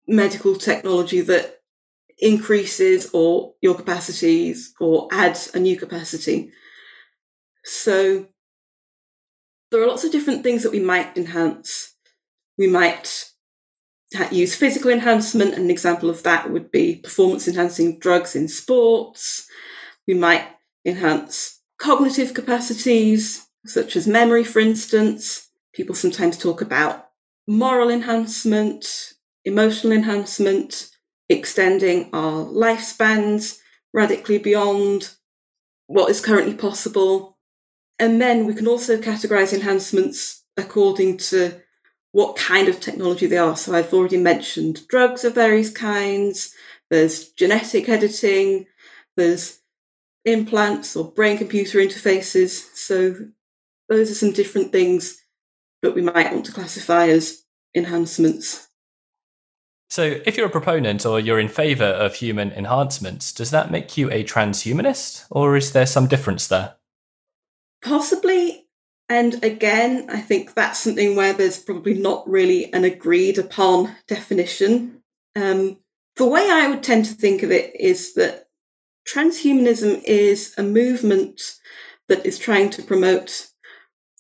medical 0.08 0.56
technology 0.56 1.22
that 1.22 1.62
increases 2.20 3.10
or 3.14 3.54
your 3.62 3.76
capacities 3.76 4.74
or 4.80 5.08
adds 5.12 5.54
a 5.54 5.60
new 5.60 5.78
capacity. 5.78 6.52
So 7.64 8.28
there 9.72 9.82
are 9.82 9.88
lots 9.88 10.04
of 10.04 10.12
different 10.12 10.44
things 10.44 10.64
that 10.64 10.72
we 10.72 10.80
might 10.80 11.18
enhance. 11.18 11.96
We 12.58 12.68
might 12.68 13.32
use 14.32 14.56
physical 14.56 14.92
enhancement. 14.92 15.54
An 15.54 15.70
example 15.70 16.10
of 16.10 16.24
that 16.24 16.52
would 16.52 16.72
be 16.72 16.98
performance 16.98 17.48
enhancing 17.48 18.00
drugs 18.00 18.36
in 18.36 18.48
sports. 18.48 19.48
We 20.08 20.14
might 20.14 20.46
enhance 20.86 21.62
cognitive 21.78 22.34
capacities, 22.34 23.48
such 23.66 23.96
as 23.96 24.08
memory, 24.08 24.44
for 24.44 24.60
instance. 24.60 25.50
People 25.74 25.96
sometimes 25.96 26.38
talk 26.38 26.62
about 26.62 27.10
moral 27.48 27.90
enhancement, 27.90 29.14
emotional 29.44 29.94
enhancement, 29.94 30.90
extending 31.30 32.10
our 32.14 32.46
lifespans 32.46 33.60
radically 33.94 34.38
beyond 34.38 35.10
what 35.88 36.10
is 36.10 36.22
currently 36.22 36.54
possible. 36.54 37.38
And 37.98 38.22
then 38.22 38.46
we 38.46 38.54
can 38.54 38.68
also 38.68 38.98
categorize 38.98 39.54
enhancements 39.54 40.44
according 40.58 41.18
to 41.18 41.62
what 42.16 42.38
kind 42.38 42.70
of 42.70 42.80
technology 42.80 43.28
they 43.28 43.38
are. 43.38 43.58
So 43.58 43.76
I've 43.76 43.94
already 43.94 44.16
mentioned 44.16 44.88
drugs 44.88 45.26
of 45.26 45.36
various 45.36 45.70
kinds, 45.70 46.56
there's 46.90 47.28
genetic 47.32 47.90
editing, 47.90 48.68
there's 49.18 49.60
implants 50.24 50.96
or 50.96 51.12
brain 51.12 51.38
computer 51.38 51.80
interfaces. 51.80 52.74
So 52.74 53.18
those 53.90 54.10
are 54.10 54.16
some 54.16 54.32
different 54.32 54.72
things 54.72 55.22
that 55.82 55.94
we 55.94 56.02
might 56.02 56.32
want 56.32 56.46
to 56.46 56.54
classify 56.54 57.08
as 57.10 57.44
enhancements. 57.76 58.70
So, 59.90 60.22
if 60.26 60.38
you're 60.38 60.48
a 60.48 60.50
proponent 60.50 61.06
or 61.06 61.20
you're 61.20 61.40
in 61.40 61.50
favour 61.50 61.84
of 61.84 62.16
human 62.16 62.52
enhancements, 62.54 63.34
does 63.34 63.52
that 63.52 63.72
make 63.72 63.98
you 63.98 64.10
a 64.10 64.24
transhumanist, 64.24 65.26
or 65.30 65.58
is 65.58 65.74
there 65.74 65.86
some 65.86 66.08
difference 66.08 66.48
there? 66.48 66.76
Possibly. 67.84 68.65
And 69.08 69.44
again, 69.44 70.08
I 70.10 70.20
think 70.20 70.54
that's 70.54 70.80
something 70.80 71.16
where 71.16 71.34
there's 71.34 71.60
probably 71.60 71.94
not 71.94 72.28
really 72.28 72.74
an 72.74 72.84
agreed 72.84 73.38
upon 73.38 73.96
definition. 74.08 75.04
Um, 75.36 75.78
The 76.16 76.26
way 76.26 76.50
I 76.50 76.70
would 76.70 76.82
tend 76.82 77.06
to 77.06 77.14
think 77.14 77.44
of 77.44 77.52
it 77.52 77.76
is 77.80 78.14
that 78.14 78.48
transhumanism 79.06 80.02
is 80.06 80.54
a 80.58 80.64
movement 80.64 81.60
that 82.08 82.26
is 82.26 82.40
trying 82.40 82.70
to 82.72 82.82
promote 82.82 83.48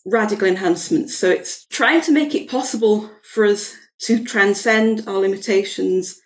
radical 0.05 0.47
enhancements. 0.47 1.17
So 1.17 1.29
it's 1.29 1.65
trying 1.67 2.01
to 2.01 2.11
make 2.11 2.35
it 2.35 2.49
possible 2.49 3.09
for 3.23 3.45
us 3.45 3.75
to 4.01 4.23
transcend 4.23 5.07
our 5.07 5.19
limitations 5.19 6.21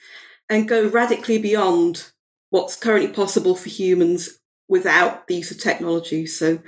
and 0.49 0.67
go 0.67 0.87
radically 0.87 1.37
beyond 1.37 2.11
what's 2.49 2.75
currently 2.75 3.11
possible 3.11 3.55
for 3.55 3.69
humans 3.69 4.39
without 4.67 5.27
the 5.27 5.35
use 5.35 5.51
of 5.51 5.59
technology. 5.59 6.25
So 6.25 6.59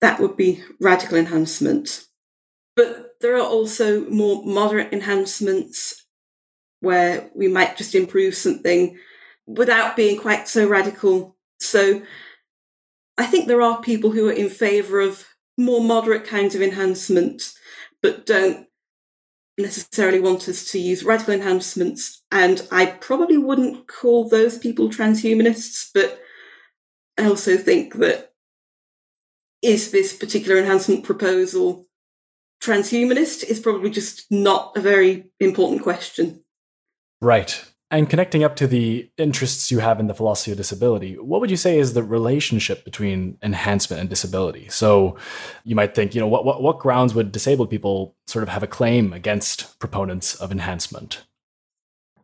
that 0.00 0.20
would 0.20 0.36
be 0.36 0.62
radical 0.80 1.18
enhancement. 1.18 2.04
But 2.76 3.16
there 3.20 3.36
are 3.36 3.46
also 3.46 4.08
more 4.08 4.44
moderate 4.44 4.92
enhancements 4.92 6.04
where 6.80 7.30
we 7.34 7.48
might 7.48 7.76
just 7.76 7.94
improve 7.94 8.34
something 8.34 8.98
without 9.46 9.96
being 9.96 10.20
quite 10.20 10.46
so 10.46 10.68
radical. 10.68 11.36
So 11.58 12.02
I 13.16 13.26
think 13.26 13.48
there 13.48 13.62
are 13.62 13.80
people 13.80 14.10
who 14.10 14.28
are 14.28 14.32
in 14.32 14.48
favour 14.48 15.00
of 15.00 15.26
more 15.56 15.82
moderate 15.82 16.24
kinds 16.24 16.54
of 16.54 16.62
enhancement, 16.62 17.52
but 18.00 18.26
don't 18.26 18.68
necessarily 19.58 20.20
want 20.20 20.48
us 20.48 20.70
to 20.70 20.78
use 20.78 21.02
radical 21.02 21.34
enhancements. 21.34 22.22
And 22.30 22.64
I 22.70 22.86
probably 22.86 23.38
wouldn't 23.38 23.88
call 23.88 24.28
those 24.28 24.56
people 24.56 24.88
transhumanists, 24.88 25.90
but 25.92 26.20
I 27.18 27.24
also 27.24 27.56
think 27.56 27.94
that 27.94 28.27
is 29.62 29.90
this 29.90 30.12
particular 30.12 30.58
enhancement 30.58 31.04
proposal 31.04 31.86
transhumanist 32.62 33.44
is 33.44 33.60
probably 33.60 33.90
just 33.90 34.30
not 34.30 34.76
a 34.76 34.80
very 34.80 35.30
important 35.40 35.82
question. 35.82 36.42
Right. 37.20 37.64
And 37.90 38.10
connecting 38.10 38.44
up 38.44 38.54
to 38.56 38.66
the 38.66 39.10
interests 39.16 39.70
you 39.70 39.78
have 39.78 39.98
in 39.98 40.08
the 40.08 40.14
philosophy 40.14 40.50
of 40.50 40.58
disability, 40.58 41.14
what 41.14 41.40
would 41.40 41.50
you 41.50 41.56
say 41.56 41.78
is 41.78 41.94
the 41.94 42.02
relationship 42.02 42.84
between 42.84 43.38
enhancement 43.42 44.00
and 44.00 44.10
disability? 44.10 44.68
So 44.68 45.16
you 45.64 45.74
might 45.74 45.94
think, 45.94 46.14
you 46.14 46.20
know, 46.20 46.28
what, 46.28 46.44
what, 46.44 46.60
what 46.62 46.78
grounds 46.78 47.14
would 47.14 47.32
disabled 47.32 47.70
people 47.70 48.14
sort 48.26 48.42
of 48.42 48.50
have 48.50 48.62
a 48.62 48.66
claim 48.66 49.14
against 49.14 49.78
proponents 49.78 50.34
of 50.34 50.52
enhancement? 50.52 51.24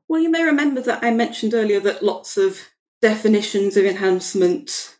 Well, 0.06 0.20
you 0.20 0.30
may 0.30 0.42
remember 0.42 0.82
that 0.82 1.02
I 1.02 1.10
mentioned 1.12 1.54
earlier 1.54 1.80
that 1.80 2.04
lots 2.04 2.36
of 2.36 2.68
definitions 3.00 3.78
of 3.78 3.86
enhancement 3.86 4.93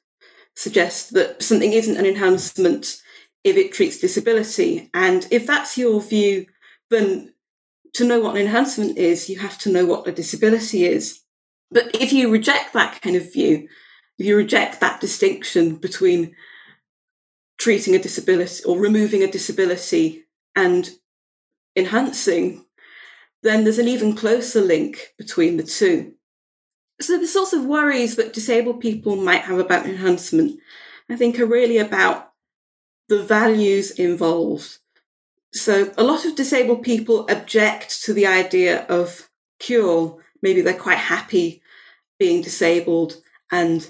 suggest 0.57 1.15
that 1.15 1.43
something 1.43 1.73
isn't 1.73 1.97
an 1.97 2.07
enhancement 2.07 3.01
if 3.43 3.57
it 3.57 3.73
treats 3.73 3.99
disability. 3.99 4.91
And 4.95 5.27
if 5.31 5.47
that's 5.47 5.77
your 5.77 6.01
view, 6.01 6.47
then 6.91 7.35
to 7.95 8.05
know 8.05 8.21
what 8.21 8.37
an 8.37 8.43
enhancement 8.43 8.99
is, 8.99 9.29
you 9.29 9.39
have 9.39 9.59
to 9.59 9.71
know 9.71 9.87
what 9.87 10.09
a 10.09 10.13
disability 10.13 10.85
is. 10.85 11.21
But 11.71 11.95
if 11.95 12.13
you 12.13 12.31
reject 12.31 12.73
that 12.73 13.01
kind 13.03 13.17
of 13.17 13.33
view, 13.33 13.69
if 14.19 14.27
you 14.27 14.37
reject 14.37 14.81
that 14.81 15.01
distinction 15.01 15.77
between 15.77 16.35
treating 17.59 17.95
a 17.95 17.99
disability 17.99 18.63
or 18.65 18.79
removing 18.79 19.23
a 19.23 19.31
disability 19.31 20.25
and 20.57 20.91
enhancing, 21.77 22.65
then 23.43 23.65
there's 23.65 23.79
an 23.79 23.89
even 23.89 24.15
closer 24.15 24.61
link 24.61 25.15
between 25.19 25.57
the 25.57 25.63
two. 25.63 26.15
So 27.07 27.19
the 27.19 27.27
sorts 27.27 27.53
of 27.53 27.65
worries 27.65 28.17
that 28.17 28.33
disabled 28.33 28.81
people 28.81 29.17
might 29.17 29.43
have 29.43 29.59
about 29.59 29.87
enhancement, 29.87 30.61
I 31.09 31.17
think, 31.17 31.39
are 31.39 31.47
really 31.47 31.79
about 31.79 32.33
the 33.09 33.23
values 33.23 33.91
involved 33.93 34.79
so 35.55 35.93
a 35.97 36.03
lot 36.03 36.25
of 36.25 36.35
disabled 36.35 36.83
people 36.83 37.27
object 37.31 38.03
to 38.03 38.13
the 38.13 38.27
idea 38.27 38.85
of 38.87 39.31
cure. 39.61 40.21
Maybe 40.43 40.61
they're 40.61 40.75
quite 40.75 40.99
happy 40.99 41.63
being 42.19 42.43
disabled 42.43 43.23
and 43.53 43.89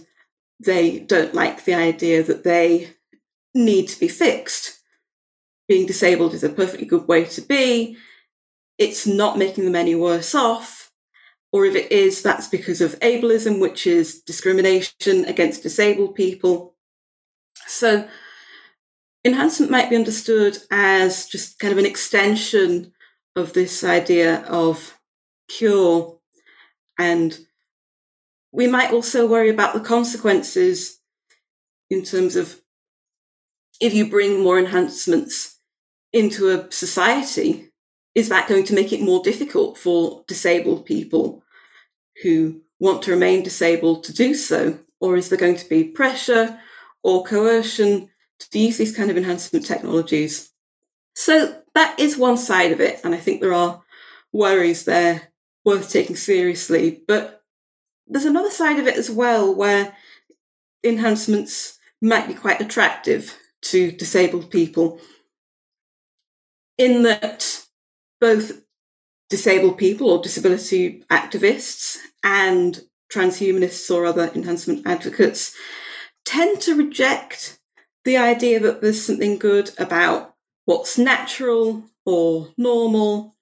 they 0.61 1.01
don't 1.01 1.35
like 1.35 1.65
the 1.65 1.75
idea 1.75 2.23
that 2.23 2.45
they 2.45 2.91
need 3.55 3.89
to 3.89 3.99
be 3.99 4.09
fixed. 4.09 4.81
Being 5.67 5.87
disabled 5.87 6.35
is 6.35 6.45
a 6.45 6.51
perfectly 6.51 6.85
good 6.85 7.09
way 7.09 7.25
to 7.25 7.41
be. 7.41 7.97
It's 8.77 9.07
not 9.07 9.39
making 9.39 9.65
them 9.65 9.77
any 9.77 9.95
worse 9.95 10.35
off. 10.35 10.84
Or 11.55 11.65
if 11.65 11.77
it 11.77 11.93
is, 11.93 12.21
that's 12.21 12.49
because 12.49 12.81
of 12.81 12.99
ableism, 12.99 13.61
which 13.61 13.87
is 13.87 14.21
discrimination 14.23 15.25
against 15.25 15.63
disabled 15.63 16.17
people. 16.17 16.75
So 17.69 18.09
enhancement 19.25 19.71
might 19.71 19.89
be 19.89 19.95
understood 19.95 20.59
as 20.73 21.29
just 21.29 21.61
kind 21.61 21.71
of 21.71 21.79
an 21.79 21.87
extension 21.87 22.93
of 23.37 23.53
this 23.53 23.85
idea 23.85 24.41
of 24.47 24.99
cure. 25.47 26.19
And 26.99 27.39
we 28.51 28.67
might 28.67 28.93
also 28.93 29.25
worry 29.25 29.49
about 29.49 29.75
the 29.75 29.81
consequences 29.81 30.99
in 31.89 32.03
terms 32.03 32.35
of 32.35 32.63
if 33.81 33.95
you 33.95 34.11
bring 34.11 34.43
more 34.43 34.59
enhancements 34.59 35.61
into 36.13 36.49
a 36.49 36.69
society, 36.73 37.71
is 38.17 38.29
that 38.29 38.49
going 38.49 38.65
to 38.65 38.75
make 38.75 38.93
it 38.93 39.01
more 39.01 39.23
difficult 39.23 39.79
for 39.79 40.25
disabled 40.27 40.85
people 40.85 41.44
who 42.23 42.61
want 42.79 43.03
to 43.03 43.11
remain 43.11 43.43
disabled 43.43 44.05
to 44.05 44.13
do 44.13 44.35
so? 44.35 44.79
Or 45.01 45.17
is 45.17 45.29
there 45.29 45.39
going 45.39 45.57
to 45.57 45.69
be 45.69 45.85
pressure 45.85 46.59
or 47.03 47.23
coercion 47.25 48.09
to 48.39 48.59
use 48.59 48.79
these 48.79 48.97
kind 48.97 49.11
of 49.11 49.17
enhancement 49.17 49.65
technologies. 49.65 50.51
So 51.15 51.63
that 51.75 51.99
is 52.01 52.17
one 52.17 52.37
side 52.37 52.73
of 52.73 52.81
it, 52.81 53.01
and 53.05 53.15
I 53.15 53.19
think 53.19 53.41
there 53.41 53.55
are 53.55 53.83
worries 54.33 54.85
there 54.85 55.33
worth 55.65 55.91
taking 55.91 56.17
seriously. 56.17 57.03
But 57.07 57.43
there's 58.07 58.25
another 58.25 58.51
side 58.51 58.79
of 58.79 58.87
it 58.87 58.97
as 58.97 59.11
well 59.11 59.55
where 59.55 59.97
enhancements 60.83 61.79
might 62.03 62.27
be 62.27 62.35
quite 62.35 62.61
attractive 62.61 63.39
to 63.63 63.93
disabled 63.93 64.51
people, 64.51 65.01
in 66.77 67.03
that 67.03 67.65
both 68.21 68.64
disabled 69.35 69.77
people 69.77 70.11
or 70.11 70.23
disability 70.23 71.03
activists 71.11 71.97
and 72.23 72.83
transhumanists 73.13 73.93
or 73.93 74.07
other 74.07 74.31
enhancement 74.33 74.87
advocates 74.87 75.53
tend 76.25 76.61
to 76.61 76.77
reject 76.77 77.59
the 78.05 78.17
idea 78.17 78.61
that 78.61 78.81
there's 78.81 79.05
something 79.05 79.37
good 79.37 79.73
about 79.77 80.37
what's 80.67 80.97
natural 80.97 81.83
or 82.07 82.51
normal 82.57 83.35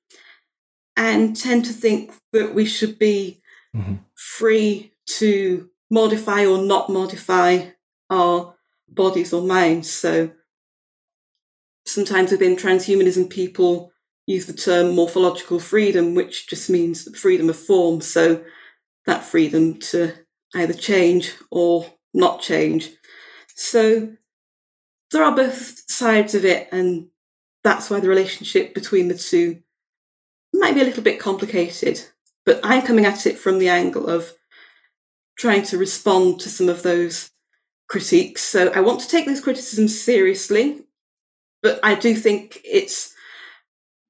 and 0.97 1.37
tend 1.37 1.67
to 1.67 1.75
think 1.75 2.11
that 2.33 2.55
we 2.55 2.65
should 2.65 2.99
be 2.99 3.43
mm-hmm. 3.77 3.97
free 4.15 4.95
to 5.05 5.69
modify 5.91 6.47
or 6.47 6.57
not 6.57 6.89
modify 6.89 7.67
our 8.09 8.55
bodies 8.89 9.35
or 9.35 9.43
minds. 9.43 9.93
So 9.93 10.31
sometimes 11.85 12.31
within 12.31 12.57
transhumanism, 12.57 13.29
people 13.29 13.92
use 14.27 14.47
the 14.47 14.53
term 14.53 14.95
morphological 14.95 15.59
freedom, 15.59 16.15
which 16.15 16.49
just 16.49 16.71
means 16.71 17.09
freedom 17.19 17.49
of 17.49 17.57
form. 17.57 18.01
So 18.01 18.45
that 19.07 19.25
freedom 19.25 19.79
to 19.81 20.15
either 20.55 20.75
change 20.75 21.35
or 21.51 21.87
not 22.15 22.41
change. 22.41 22.91
So 23.55 24.17
there 25.11 25.25
are 25.25 25.35
both 25.35 25.91
sides 25.91 26.35
of 26.35 26.45
it, 26.45 26.69
and 26.73 27.09
that's 27.65 27.91
why 27.91 28.01
the 28.01 28.09
relationship 28.09 28.75
between 28.75 29.09
the 29.09 29.15
two 29.15 29.63
might 30.53 30.75
be 30.75 30.81
a 30.81 30.85
little 30.85 31.03
bit 31.03 31.21
complicated. 31.21 32.01
But 32.45 32.61
I'm 32.63 32.83
coming 32.83 33.05
at 33.05 33.27
it 33.27 33.39
from 33.39 33.59
the 33.59 33.69
angle 33.69 34.09
of 34.09 34.33
trying 35.39 35.63
to 35.63 35.79
respond 35.79 36.41
to 36.41 36.49
some 36.49 36.69
of 36.69 36.83
those 36.83 37.31
critiques. 37.89 38.43
So 38.43 38.71
I 38.75 38.81
want 38.81 39.01
to 39.01 39.09
take 39.09 39.27
those 39.27 39.41
criticisms 39.41 40.01
seriously, 40.01 40.83
but 41.63 41.81
I 41.83 41.95
do 41.95 42.15
think 42.15 42.61
it's 42.65 43.12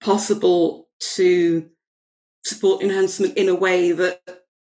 possible 0.02 0.88
to 1.14 1.68
support 2.44 2.82
enhancement 2.82 3.36
in 3.36 3.48
a 3.48 3.54
way 3.54 3.92
that 3.92 4.20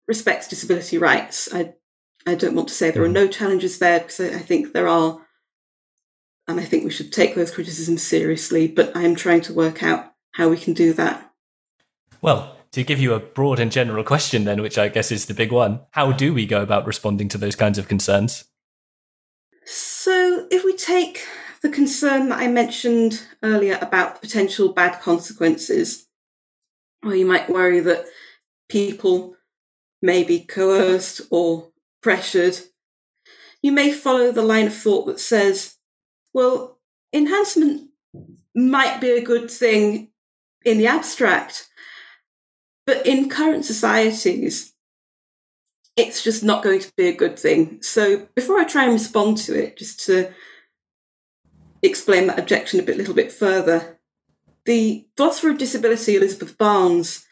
respects 0.07 0.47
disability 0.47 0.97
rights. 0.97 1.49
I 1.53 1.73
I 2.25 2.35
don't 2.35 2.55
want 2.55 2.67
to 2.67 2.73
say 2.73 2.91
there 2.91 3.03
are 3.03 3.09
no 3.09 3.27
challenges 3.27 3.79
there 3.79 3.99
because 3.99 4.19
I 4.19 4.39
think 4.39 4.73
there 4.73 4.87
are 4.87 5.21
and 6.47 6.59
I 6.59 6.63
think 6.63 6.83
we 6.83 6.91
should 6.91 7.11
take 7.11 7.35
those 7.35 7.51
criticisms 7.51 8.03
seriously, 8.03 8.67
but 8.67 8.95
I'm 8.95 9.15
trying 9.15 9.41
to 9.41 9.53
work 9.53 9.83
out 9.83 10.13
how 10.31 10.49
we 10.49 10.57
can 10.57 10.73
do 10.73 10.93
that. 10.93 11.31
Well, 12.21 12.55
to 12.71 12.83
give 12.83 12.99
you 12.99 13.13
a 13.13 13.19
broad 13.19 13.59
and 13.59 13.71
general 13.71 14.03
question, 14.03 14.45
then, 14.45 14.61
which 14.61 14.77
I 14.77 14.87
guess 14.87 15.11
is 15.11 15.25
the 15.25 15.33
big 15.33 15.51
one, 15.51 15.81
how 15.91 16.11
do 16.11 16.33
we 16.33 16.45
go 16.45 16.61
about 16.61 16.85
responding 16.85 17.27
to 17.29 17.37
those 17.37 17.55
kinds 17.55 17.77
of 17.77 17.87
concerns? 17.87 18.45
So, 19.65 20.47
if 20.49 20.63
we 20.63 20.75
take 20.75 21.25
the 21.61 21.69
concern 21.69 22.29
that 22.29 22.39
I 22.39 22.47
mentioned 22.47 23.25
earlier 23.43 23.77
about 23.81 24.21
potential 24.21 24.73
bad 24.73 25.01
consequences, 25.01 26.07
or 27.03 27.15
you 27.15 27.25
might 27.25 27.49
worry 27.49 27.79
that 27.79 28.05
people 28.69 29.35
may 30.01 30.23
be 30.23 30.39
coerced 30.39 31.21
or 31.31 31.69
pressured, 32.01 32.59
you 33.61 33.71
may 33.71 33.91
follow 33.91 34.31
the 34.31 34.43
line 34.43 34.67
of 34.67 34.75
thought 34.75 35.05
that 35.07 35.19
says 35.19 35.77
well, 36.33 36.77
enhancement 37.11 37.89
might 38.53 39.01
be 39.01 39.09
a 39.09 39.23
good 39.23 39.49
thing 39.49 40.09
in 40.63 40.77
the 40.77 40.85
abstract, 40.85 41.67
but 42.85 43.07
in 43.07 43.27
current 43.27 43.65
societies, 43.65 44.73
it's 45.95 46.23
just 46.23 46.43
not 46.43 46.61
going 46.63 46.79
to 46.79 46.91
be 46.95 47.07
a 47.07 47.15
good 47.15 47.39
thing. 47.39 47.81
So 47.81 48.27
before 48.35 48.59
I 48.59 48.65
try 48.65 48.83
and 48.83 48.93
respond 48.93 49.37
to 49.39 49.59
it, 49.59 49.77
just 49.77 50.05
to 50.05 50.31
explain 51.87 52.27
that 52.27 52.39
objection 52.39 52.79
a 52.79 52.83
bit, 52.83 52.97
little 52.97 53.13
bit 53.13 53.31
further, 53.31 53.97
the 54.65 55.07
philosopher 55.15 55.49
of 55.51 55.57
disability, 55.57 56.15
Elizabeth 56.15 56.57
Barnes, 56.57 57.25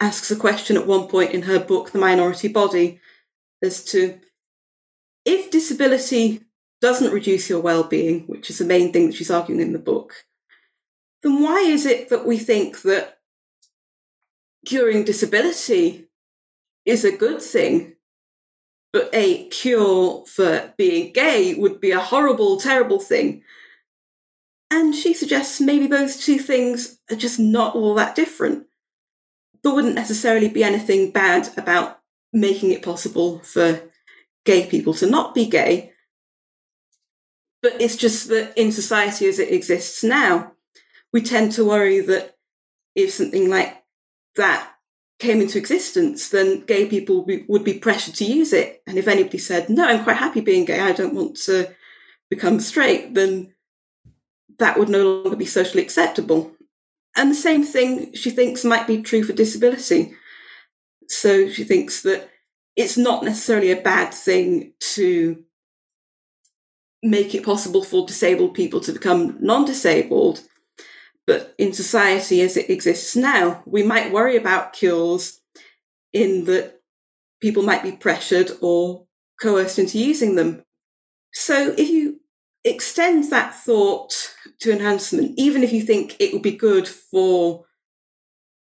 asks 0.00 0.30
a 0.30 0.36
question 0.36 0.76
at 0.76 0.86
one 0.86 1.08
point 1.08 1.32
in 1.32 1.42
her 1.42 1.58
book, 1.58 1.90
The 1.90 1.98
Minority 1.98 2.48
Body, 2.48 3.00
as 3.62 3.84
to 3.86 4.20
if 5.24 5.50
disability 5.50 6.42
doesn't 6.80 7.12
reduce 7.12 7.48
your 7.48 7.60
well-being, 7.60 8.24
which 8.26 8.50
is 8.50 8.58
the 8.58 8.64
main 8.64 8.92
thing 8.92 9.06
that 9.06 9.16
she's 9.16 9.30
arguing 9.30 9.60
in 9.60 9.72
the 9.72 9.78
book, 9.78 10.26
then 11.22 11.42
why 11.42 11.60
is 11.60 11.86
it 11.86 12.10
that 12.10 12.26
we 12.26 12.36
think 12.36 12.82
that 12.82 13.18
curing 14.66 15.04
disability 15.04 16.08
is 16.84 17.04
a 17.04 17.16
good 17.16 17.40
thing, 17.40 17.93
but 18.94 19.10
a 19.12 19.48
cure 19.48 20.24
for 20.24 20.72
being 20.78 21.12
gay 21.12 21.52
would 21.56 21.80
be 21.80 21.90
a 21.90 21.98
horrible, 21.98 22.56
terrible 22.58 23.00
thing? 23.00 23.42
And 24.70 24.94
she 24.94 25.12
suggests 25.12 25.60
maybe 25.60 25.88
those 25.88 26.24
two 26.24 26.38
things 26.38 27.00
are 27.10 27.16
just 27.16 27.40
not 27.40 27.74
all 27.74 27.94
that 27.96 28.14
different. 28.14 28.66
There 29.64 29.74
wouldn't 29.74 29.96
necessarily 29.96 30.48
be 30.48 30.62
anything 30.62 31.10
bad 31.10 31.48
about 31.58 31.98
making 32.32 32.70
it 32.70 32.84
possible 32.84 33.40
for 33.40 33.82
gay 34.44 34.66
people 34.66 34.94
to 34.94 35.10
not 35.10 35.34
be 35.34 35.46
gay. 35.46 35.92
But 37.62 37.80
it's 37.80 37.96
just 37.96 38.28
that 38.28 38.56
in 38.56 38.70
society 38.70 39.26
as 39.26 39.40
it 39.40 39.52
exists 39.52 40.04
now, 40.04 40.52
we 41.12 41.20
tend 41.20 41.50
to 41.52 41.64
worry 41.64 41.98
that 41.98 42.36
if 42.94 43.12
something 43.12 43.50
like 43.50 43.82
that 44.36 44.73
came 45.24 45.40
into 45.40 45.58
existence, 45.58 46.28
then 46.28 46.60
gay 46.60 46.86
people 46.86 47.26
would 47.48 47.64
be 47.64 47.78
pressured 47.78 48.14
to 48.16 48.24
use 48.24 48.52
it. 48.52 48.82
And 48.86 48.98
if 48.98 49.08
anybody 49.08 49.38
said, 49.38 49.68
no, 49.68 49.86
I'm 49.86 50.04
quite 50.04 50.18
happy 50.18 50.40
being 50.40 50.64
gay, 50.64 50.80
I 50.80 50.92
don't 50.92 51.14
want 51.14 51.36
to 51.44 51.74
become 52.30 52.60
straight, 52.60 53.14
then 53.14 53.54
that 54.58 54.78
would 54.78 54.88
no 54.88 55.22
longer 55.22 55.36
be 55.36 55.46
socially 55.46 55.82
acceptable. 55.82 56.52
And 57.16 57.30
the 57.30 57.34
same 57.34 57.64
thing 57.64 58.14
she 58.14 58.30
thinks 58.30 58.64
might 58.64 58.86
be 58.86 59.02
true 59.02 59.24
for 59.24 59.32
disability. 59.32 60.14
So 61.08 61.48
she 61.48 61.64
thinks 61.64 62.02
that 62.02 62.28
it's 62.76 62.96
not 62.96 63.24
necessarily 63.24 63.70
a 63.70 63.80
bad 63.80 64.12
thing 64.12 64.72
to 64.94 65.42
make 67.02 67.34
it 67.34 67.44
possible 67.44 67.82
for 67.82 68.06
disabled 68.06 68.54
people 68.54 68.80
to 68.80 68.92
become 68.92 69.36
non 69.40 69.64
disabled. 69.64 70.42
But 71.26 71.54
in 71.58 71.72
society 71.72 72.40
as 72.42 72.56
it 72.56 72.68
exists 72.68 73.16
now, 73.16 73.62
we 73.66 73.82
might 73.82 74.12
worry 74.12 74.36
about 74.36 74.74
cures 74.74 75.40
in 76.12 76.44
that 76.44 76.80
people 77.40 77.62
might 77.62 77.82
be 77.82 77.92
pressured 77.92 78.50
or 78.60 79.06
coerced 79.40 79.78
into 79.78 79.98
using 79.98 80.34
them. 80.34 80.62
So 81.32 81.74
if 81.76 81.88
you 81.88 82.20
extend 82.64 83.30
that 83.30 83.54
thought 83.54 84.34
to 84.60 84.72
enhancement, 84.72 85.34
even 85.36 85.62
if 85.62 85.72
you 85.72 85.82
think 85.82 86.16
it 86.18 86.32
would 86.32 86.42
be 86.42 86.56
good 86.56 86.86
for 86.88 87.64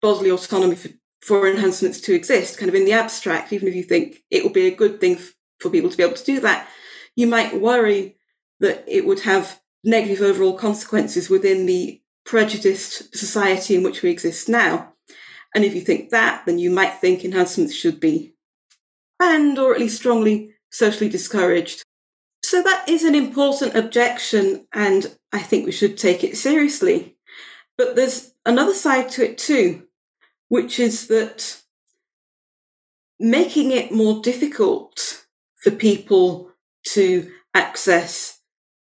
bodily 0.02 0.30
autonomy 0.30 0.76
for 0.76 0.90
for 1.22 1.48
enhancements 1.48 2.00
to 2.00 2.14
exist, 2.14 2.58
kind 2.58 2.70
of 2.70 2.76
in 2.76 2.86
the 2.86 2.94
abstract, 2.94 3.52
even 3.52 3.68
if 3.68 3.76
you 3.76 3.84
think 3.84 4.24
it 4.30 4.44
would 4.44 4.54
be 4.54 4.68
a 4.68 4.76
good 4.76 5.02
thing 5.02 5.18
for 5.60 5.70
people 5.70 5.90
to 5.90 5.98
be 5.98 6.04
able 6.04 6.16
to 6.16 6.24
do 6.24 6.40
that, 6.40 6.70
you 7.16 7.28
might 7.28 7.60
worry 7.60 8.16
that 8.60 8.86
it 8.88 9.06
would 9.06 9.20
have 9.22 9.60
negative 9.84 10.22
overall 10.22 10.58
consequences 10.58 11.30
within 11.30 11.66
the 11.66 12.02
prejudiced 12.28 13.18
society 13.18 13.74
in 13.74 13.82
which 13.82 14.04
we 14.04 14.12
exist 14.12 14.48
now. 14.50 14.94
And 15.56 15.64
if 15.64 15.74
you 15.74 15.82
think 15.82 16.12
that, 16.12 16.46
then 16.46 16.60
you 16.60 16.70
might 16.70 17.00
think 17.00 17.24
enhancements 17.24 17.74
should 17.74 18.00
be 18.00 18.36
banned 19.18 19.58
or 19.58 19.74
at 19.74 19.80
least 19.80 19.98
strongly 19.98 20.54
socially 20.70 21.10
discouraged. 21.10 21.84
So 22.44 22.62
that 22.62 22.88
is 22.88 23.04
an 23.04 23.16
important 23.16 23.76
objection, 23.76 24.68
and 24.72 25.18
I 25.34 25.40
think 25.40 25.66
we 25.66 25.72
should 25.72 25.98
take 25.98 26.24
it 26.24 26.38
seriously. 26.38 27.18
But 27.78 27.96
there's 27.96 28.34
another 28.46 28.74
side 28.74 29.10
to 29.12 29.24
it 29.24 29.38
too, 29.38 29.88
which 30.50 30.80
is 30.80 31.08
that 31.08 31.62
making 33.20 33.72
it 33.72 33.92
more 33.92 34.22
difficult 34.22 35.26
for 35.56 35.72
people 35.72 36.52
to 36.90 37.32
access 37.54 38.37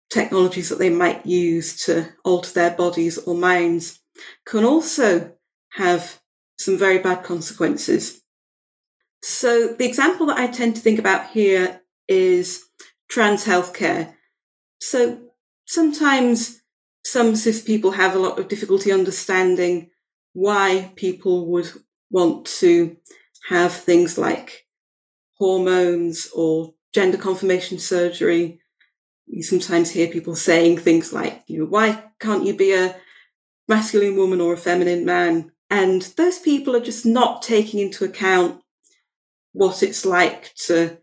technologies 0.09 0.69
that 0.69 0.79
they 0.79 0.89
might 0.89 1.25
use 1.25 1.85
to 1.85 2.09
alter 2.23 2.51
their 2.53 2.71
bodies 2.71 3.17
or 3.17 3.35
minds 3.35 3.99
can 4.45 4.63
also 4.63 5.33
have 5.73 6.21
some 6.57 6.77
very 6.77 6.99
bad 6.99 7.23
consequences. 7.23 8.21
So, 9.21 9.67
the 9.67 9.85
example 9.85 10.27
that 10.27 10.37
I 10.37 10.47
tend 10.47 10.75
to 10.75 10.81
think 10.81 10.99
about 10.99 11.31
here 11.31 11.81
is 12.07 12.63
trans 13.09 13.45
healthcare. 13.45 14.13
So, 14.79 15.19
sometimes 15.65 16.61
some 17.03 17.35
cis 17.35 17.61
people 17.61 17.91
have 17.91 18.15
a 18.15 18.19
lot 18.19 18.39
of 18.39 18.47
difficulty 18.47 18.91
understanding 18.91 19.89
why 20.33 20.91
people 20.95 21.47
would 21.47 21.71
want 22.11 22.45
to 22.45 22.97
have 23.49 23.73
things 23.73 24.17
like 24.17 24.65
hormones 25.35 26.29
or 26.33 26.73
gender 26.93 27.17
confirmation 27.17 27.79
surgery. 27.79 28.59
You 29.27 29.43
sometimes 29.43 29.91
hear 29.91 30.07
people 30.07 30.35
saying 30.35 30.77
things 30.77 31.13
like, 31.13 31.43
you 31.47 31.59
know, 31.59 31.65
why 31.65 32.03
can't 32.19 32.45
you 32.45 32.55
be 32.55 32.73
a 32.73 32.95
masculine 33.67 34.15
woman 34.15 34.41
or 34.41 34.53
a 34.53 34.57
feminine 34.57 35.05
man? 35.05 35.51
And 35.69 36.01
those 36.17 36.39
people 36.39 36.75
are 36.75 36.81
just 36.81 37.05
not 37.05 37.41
taking 37.41 37.79
into 37.79 38.05
account 38.05 38.61
what 39.51 39.83
it's 39.83 40.05
like 40.05 40.53
to 40.55 40.97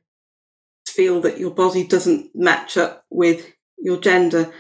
feel 0.88 1.20
that 1.20 1.38
your 1.38 1.50
body 1.50 1.86
doesn't 1.86 2.30
match 2.34 2.76
up 2.76 3.04
with 3.10 3.52
your 3.78 4.00
gender. 4.00 4.52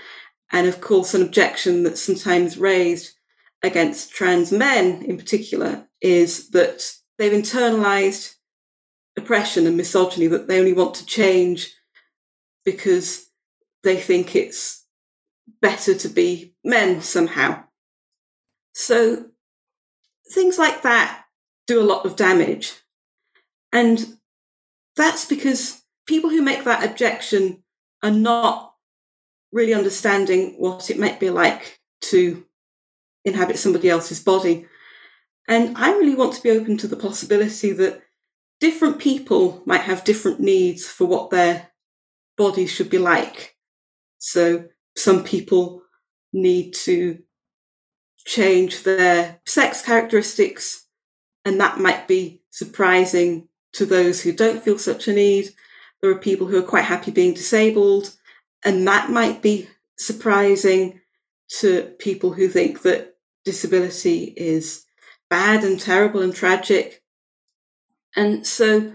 And 0.52 0.66
of 0.66 0.80
course, 0.80 1.14
an 1.14 1.22
objection 1.22 1.84
that's 1.84 2.02
sometimes 2.02 2.58
raised 2.58 3.14
against 3.62 4.12
trans 4.12 4.52
men 4.52 5.02
in 5.04 5.16
particular 5.16 5.88
is 6.00 6.50
that 6.50 6.92
they've 7.18 7.32
internalized 7.32 8.34
oppression 9.16 9.66
and 9.66 9.76
misogyny 9.76 10.26
that 10.26 10.48
they 10.48 10.58
only 10.58 10.72
want 10.72 10.94
to 10.96 11.06
change 11.06 11.72
because 12.64 13.26
they 13.84 13.96
think 13.96 14.34
it's 14.34 14.84
better 15.62 15.94
to 15.94 16.08
be 16.08 16.54
men 16.64 17.00
somehow. 17.00 17.62
So 18.72 19.26
things 20.32 20.58
like 20.58 20.82
that 20.82 21.24
do 21.66 21.80
a 21.80 21.84
lot 21.84 22.04
of 22.04 22.16
damage. 22.16 22.72
And 23.72 24.18
that's 24.96 25.24
because 25.24 25.82
people 26.06 26.30
who 26.30 26.42
make 26.42 26.64
that 26.64 26.84
objection 26.84 27.62
are 28.02 28.10
not 28.10 28.74
really 29.52 29.74
understanding 29.74 30.54
what 30.58 30.90
it 30.90 30.98
might 30.98 31.20
be 31.20 31.30
like 31.30 31.78
to 32.00 32.44
inhabit 33.24 33.58
somebody 33.58 33.88
else's 33.88 34.20
body. 34.20 34.66
And 35.48 35.76
I 35.76 35.92
really 35.92 36.14
want 36.14 36.34
to 36.34 36.42
be 36.42 36.50
open 36.50 36.76
to 36.78 36.88
the 36.88 36.96
possibility 36.96 37.72
that 37.72 38.02
different 38.60 38.98
people 38.98 39.62
might 39.64 39.82
have 39.82 40.04
different 40.04 40.40
needs 40.40 40.86
for 40.86 41.06
what 41.06 41.30
their 41.30 41.70
bodies 42.36 42.70
should 42.70 42.90
be 42.90 42.98
like. 42.98 43.53
So 44.24 44.64
some 44.96 45.22
people 45.22 45.82
need 46.32 46.72
to 46.84 47.18
change 48.24 48.82
their 48.82 49.38
sex 49.44 49.82
characteristics, 49.82 50.86
and 51.44 51.60
that 51.60 51.78
might 51.78 52.08
be 52.08 52.40
surprising 52.48 53.48
to 53.74 53.84
those 53.84 54.22
who 54.22 54.32
don't 54.32 54.62
feel 54.62 54.78
such 54.78 55.08
a 55.08 55.12
need. 55.12 55.50
There 56.00 56.10
are 56.10 56.18
people 56.18 56.46
who 56.46 56.56
are 56.56 56.62
quite 56.62 56.84
happy 56.84 57.10
being 57.10 57.34
disabled, 57.34 58.14
and 58.64 58.88
that 58.88 59.10
might 59.10 59.42
be 59.42 59.68
surprising 59.98 61.02
to 61.60 61.94
people 61.98 62.32
who 62.32 62.48
think 62.48 62.80
that 62.80 63.16
disability 63.44 64.32
is 64.38 64.86
bad 65.28 65.64
and 65.64 65.78
terrible 65.78 66.22
and 66.22 66.34
tragic. 66.34 67.02
And 68.16 68.46
so 68.46 68.94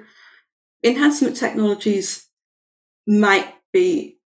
enhancement 0.83 1.37
technologies 1.37 2.27
might 3.05 3.53
be 3.71 4.18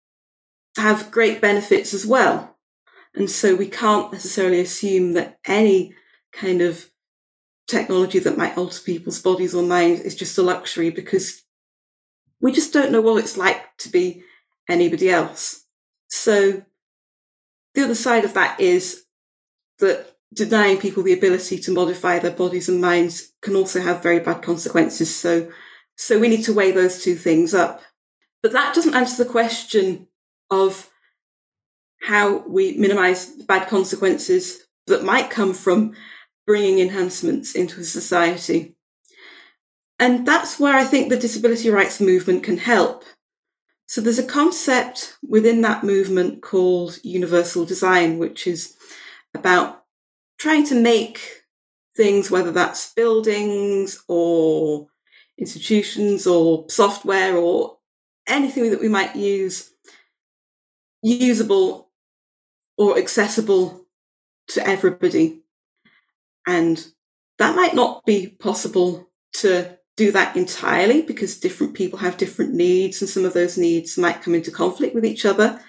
have 0.77 1.11
great 1.11 1.41
benefits 1.41 1.93
as 1.93 2.05
well. 2.05 2.57
And 3.13 3.29
so 3.29 3.55
we 3.55 3.67
can't 3.67 4.11
necessarily 4.11 4.61
assume 4.61 5.13
that 5.13 5.39
any 5.45 5.93
kind 6.31 6.61
of 6.61 6.89
technology 7.67 8.19
that 8.19 8.37
might 8.37 8.57
alter 8.57 8.81
people's 8.81 9.21
bodies 9.21 9.53
or 9.53 9.63
minds 9.63 10.01
is 10.01 10.15
just 10.15 10.37
a 10.37 10.41
luxury 10.41 10.89
because 10.89 11.43
we 12.39 12.51
just 12.51 12.73
don't 12.73 12.91
know 12.91 13.01
what 13.01 13.21
it's 13.23 13.37
like 13.37 13.77
to 13.77 13.89
be 13.89 14.23
anybody 14.69 15.09
else. 15.09 15.65
So 16.09 16.63
the 17.73 17.83
other 17.83 17.95
side 17.95 18.25
of 18.25 18.33
that 18.33 18.59
is 18.59 19.03
that 19.79 20.15
denying 20.33 20.77
people 20.77 21.03
the 21.03 21.13
ability 21.13 21.59
to 21.59 21.73
modify 21.73 22.19
their 22.19 22.31
bodies 22.31 22.69
and 22.69 22.79
minds 22.79 23.33
can 23.41 23.55
also 23.55 23.81
have 23.81 24.03
very 24.03 24.19
bad 24.19 24.41
consequences. 24.41 25.13
So, 25.13 25.51
so 25.95 26.19
we 26.19 26.29
need 26.29 26.43
to 26.43 26.53
weigh 26.53 26.71
those 26.71 27.03
two 27.03 27.15
things 27.15 27.53
up. 27.53 27.81
But 28.41 28.53
that 28.53 28.73
doesn't 28.73 28.95
answer 28.95 29.23
the 29.23 29.29
question 29.29 30.07
of 30.51 30.89
how 32.01 32.39
we 32.47 32.77
minimize 32.77 33.27
bad 33.27 33.67
consequences 33.67 34.67
that 34.87 35.03
might 35.03 35.29
come 35.29 35.53
from 35.53 35.93
bringing 36.45 36.79
enhancements 36.79 37.55
into 37.55 37.79
a 37.79 37.83
society. 37.83 38.75
And 39.99 40.25
that's 40.25 40.59
where 40.59 40.75
I 40.75 40.83
think 40.83 41.09
the 41.09 41.17
disability 41.17 41.69
rights 41.69 42.01
movement 42.01 42.43
can 42.43 42.57
help. 42.57 43.05
So 43.87 44.01
there's 44.01 44.19
a 44.19 44.23
concept 44.23 45.17
within 45.27 45.61
that 45.61 45.83
movement 45.83 46.41
called 46.41 46.99
universal 47.03 47.65
design, 47.65 48.17
which 48.17 48.47
is 48.47 48.75
about 49.35 49.83
trying 50.39 50.65
to 50.67 50.75
make 50.75 51.43
things, 51.95 52.31
whether 52.31 52.51
that's 52.51 52.93
buildings 52.93 54.03
or 54.07 54.87
institutions 55.37 56.25
or 56.25 56.65
software 56.69 57.37
or 57.37 57.77
anything 58.27 58.71
that 58.71 58.81
we 58.81 58.87
might 58.87 59.15
use, 59.15 59.70
usable 61.01 61.89
or 62.77 62.97
accessible 62.97 63.85
to 64.49 64.65
everybody. 64.67 65.41
And 66.47 66.85
that 67.37 67.55
might 67.55 67.75
not 67.75 68.05
be 68.05 68.27
possible 68.27 69.09
to 69.33 69.77
do 69.97 70.11
that 70.11 70.35
entirely 70.35 71.01
because 71.01 71.39
different 71.39 71.73
people 71.73 71.99
have 71.99 72.17
different 72.17 72.53
needs 72.53 73.01
and 73.01 73.09
some 73.09 73.25
of 73.25 73.33
those 73.33 73.57
needs 73.57 73.97
might 73.97 74.21
come 74.21 74.33
into 74.33 74.51
conflict 74.51 74.95
with 74.95 75.05
each 75.05 75.25
other. 75.25 75.61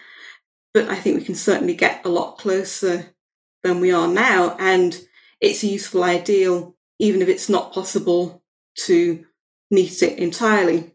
But 0.75 0.89
I 0.89 0.97
think 0.97 1.19
we 1.19 1.25
can 1.25 1.35
certainly 1.35 1.75
get 1.75 2.05
a 2.05 2.09
lot 2.09 2.39
closer 2.39 3.15
than 3.63 3.81
we 3.81 3.93
are 3.93 4.09
now. 4.09 4.57
And 4.59 4.99
it's 5.41 5.63
a 5.63 5.67
useful 5.67 6.03
ideal, 6.03 6.77
even 6.99 7.21
if 7.21 7.29
it's 7.29 7.49
not 7.49 7.73
possible 7.73 8.43
to 8.87 9.25
meet 9.71 10.03
it 10.03 10.19
entirely. 10.19 10.95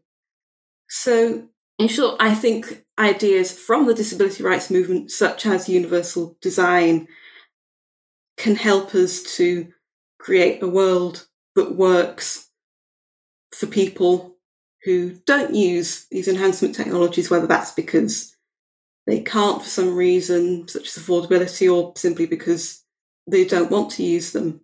So, 0.89 1.49
in 1.77 1.87
short, 1.89 2.15
I 2.19 2.33
think 2.33 2.85
ideas 2.99 3.51
from 3.51 3.85
the 3.85 3.93
disability 3.93 4.43
rights 4.43 4.69
movement, 4.69 5.11
such 5.11 5.45
as 5.45 5.69
universal 5.69 6.37
design, 6.41 7.07
can 8.37 8.55
help 8.55 8.93
us 8.95 9.23
to 9.37 9.71
create 10.19 10.61
a 10.61 10.67
world 10.67 11.27
that 11.55 11.75
works 11.75 12.49
for 13.53 13.65
people 13.67 14.37
who 14.83 15.11
don't 15.25 15.53
use 15.53 16.05
these 16.11 16.27
enhancement 16.27 16.75
technologies, 16.75 17.29
whether 17.29 17.47
that's 17.47 17.71
because 17.71 18.35
they 19.05 19.21
can't 19.21 19.61
for 19.61 19.69
some 19.69 19.95
reason, 19.95 20.67
such 20.67 20.87
as 20.87 21.03
affordability, 21.03 21.73
or 21.73 21.93
simply 21.95 22.25
because 22.25 22.83
they 23.25 23.45
don't 23.45 23.71
want 23.71 23.91
to 23.91 24.03
use 24.03 24.31
them. 24.31 24.61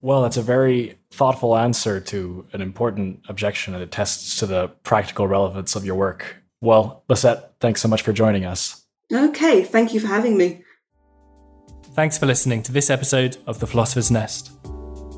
Well, 0.00 0.22
that's 0.22 0.36
a 0.36 0.42
very 0.42 0.98
thoughtful 1.10 1.56
answer 1.56 2.00
to 2.00 2.46
an 2.52 2.60
important 2.60 3.20
objection 3.28 3.74
and 3.74 3.82
attests 3.82 4.38
to 4.38 4.46
the 4.46 4.68
practical 4.84 5.26
relevance 5.26 5.74
of 5.74 5.84
your 5.84 5.96
work. 5.96 6.36
Well, 6.60 7.04
Lysette, 7.08 7.50
thanks 7.60 7.80
so 7.80 7.88
much 7.88 8.02
for 8.02 8.12
joining 8.12 8.44
us. 8.44 8.84
Okay, 9.12 9.64
thank 9.64 9.94
you 9.94 10.00
for 10.00 10.08
having 10.08 10.36
me. 10.36 10.62
Thanks 11.94 12.18
for 12.18 12.26
listening 12.26 12.62
to 12.64 12.72
this 12.72 12.90
episode 12.90 13.38
of 13.46 13.58
The 13.58 13.66
Philosopher's 13.66 14.10
Nest. 14.10 14.52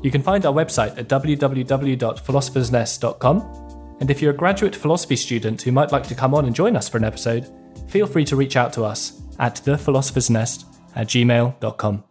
You 0.01 0.09
can 0.09 0.23
find 0.23 0.45
our 0.45 0.53
website 0.53 0.97
at 0.97 1.07
www.philosophersnest.com. 1.07 3.97
And 3.99 4.09
if 4.09 4.21
you're 4.21 4.33
a 4.33 4.35
graduate 4.35 4.75
philosophy 4.75 5.15
student 5.15 5.61
who 5.61 5.71
might 5.71 5.91
like 5.91 6.07
to 6.07 6.15
come 6.15 6.33
on 6.33 6.45
and 6.45 6.55
join 6.55 6.75
us 6.75 6.89
for 6.89 6.97
an 6.97 7.03
episode, 7.03 7.47
feel 7.87 8.07
free 8.07 8.25
to 8.25 8.35
reach 8.35 8.55
out 8.55 8.73
to 8.73 8.83
us 8.83 9.21
at 9.37 9.57
thephilosophers.nest 9.57 10.65
at 10.95 11.05
gmail.com. 11.07 12.03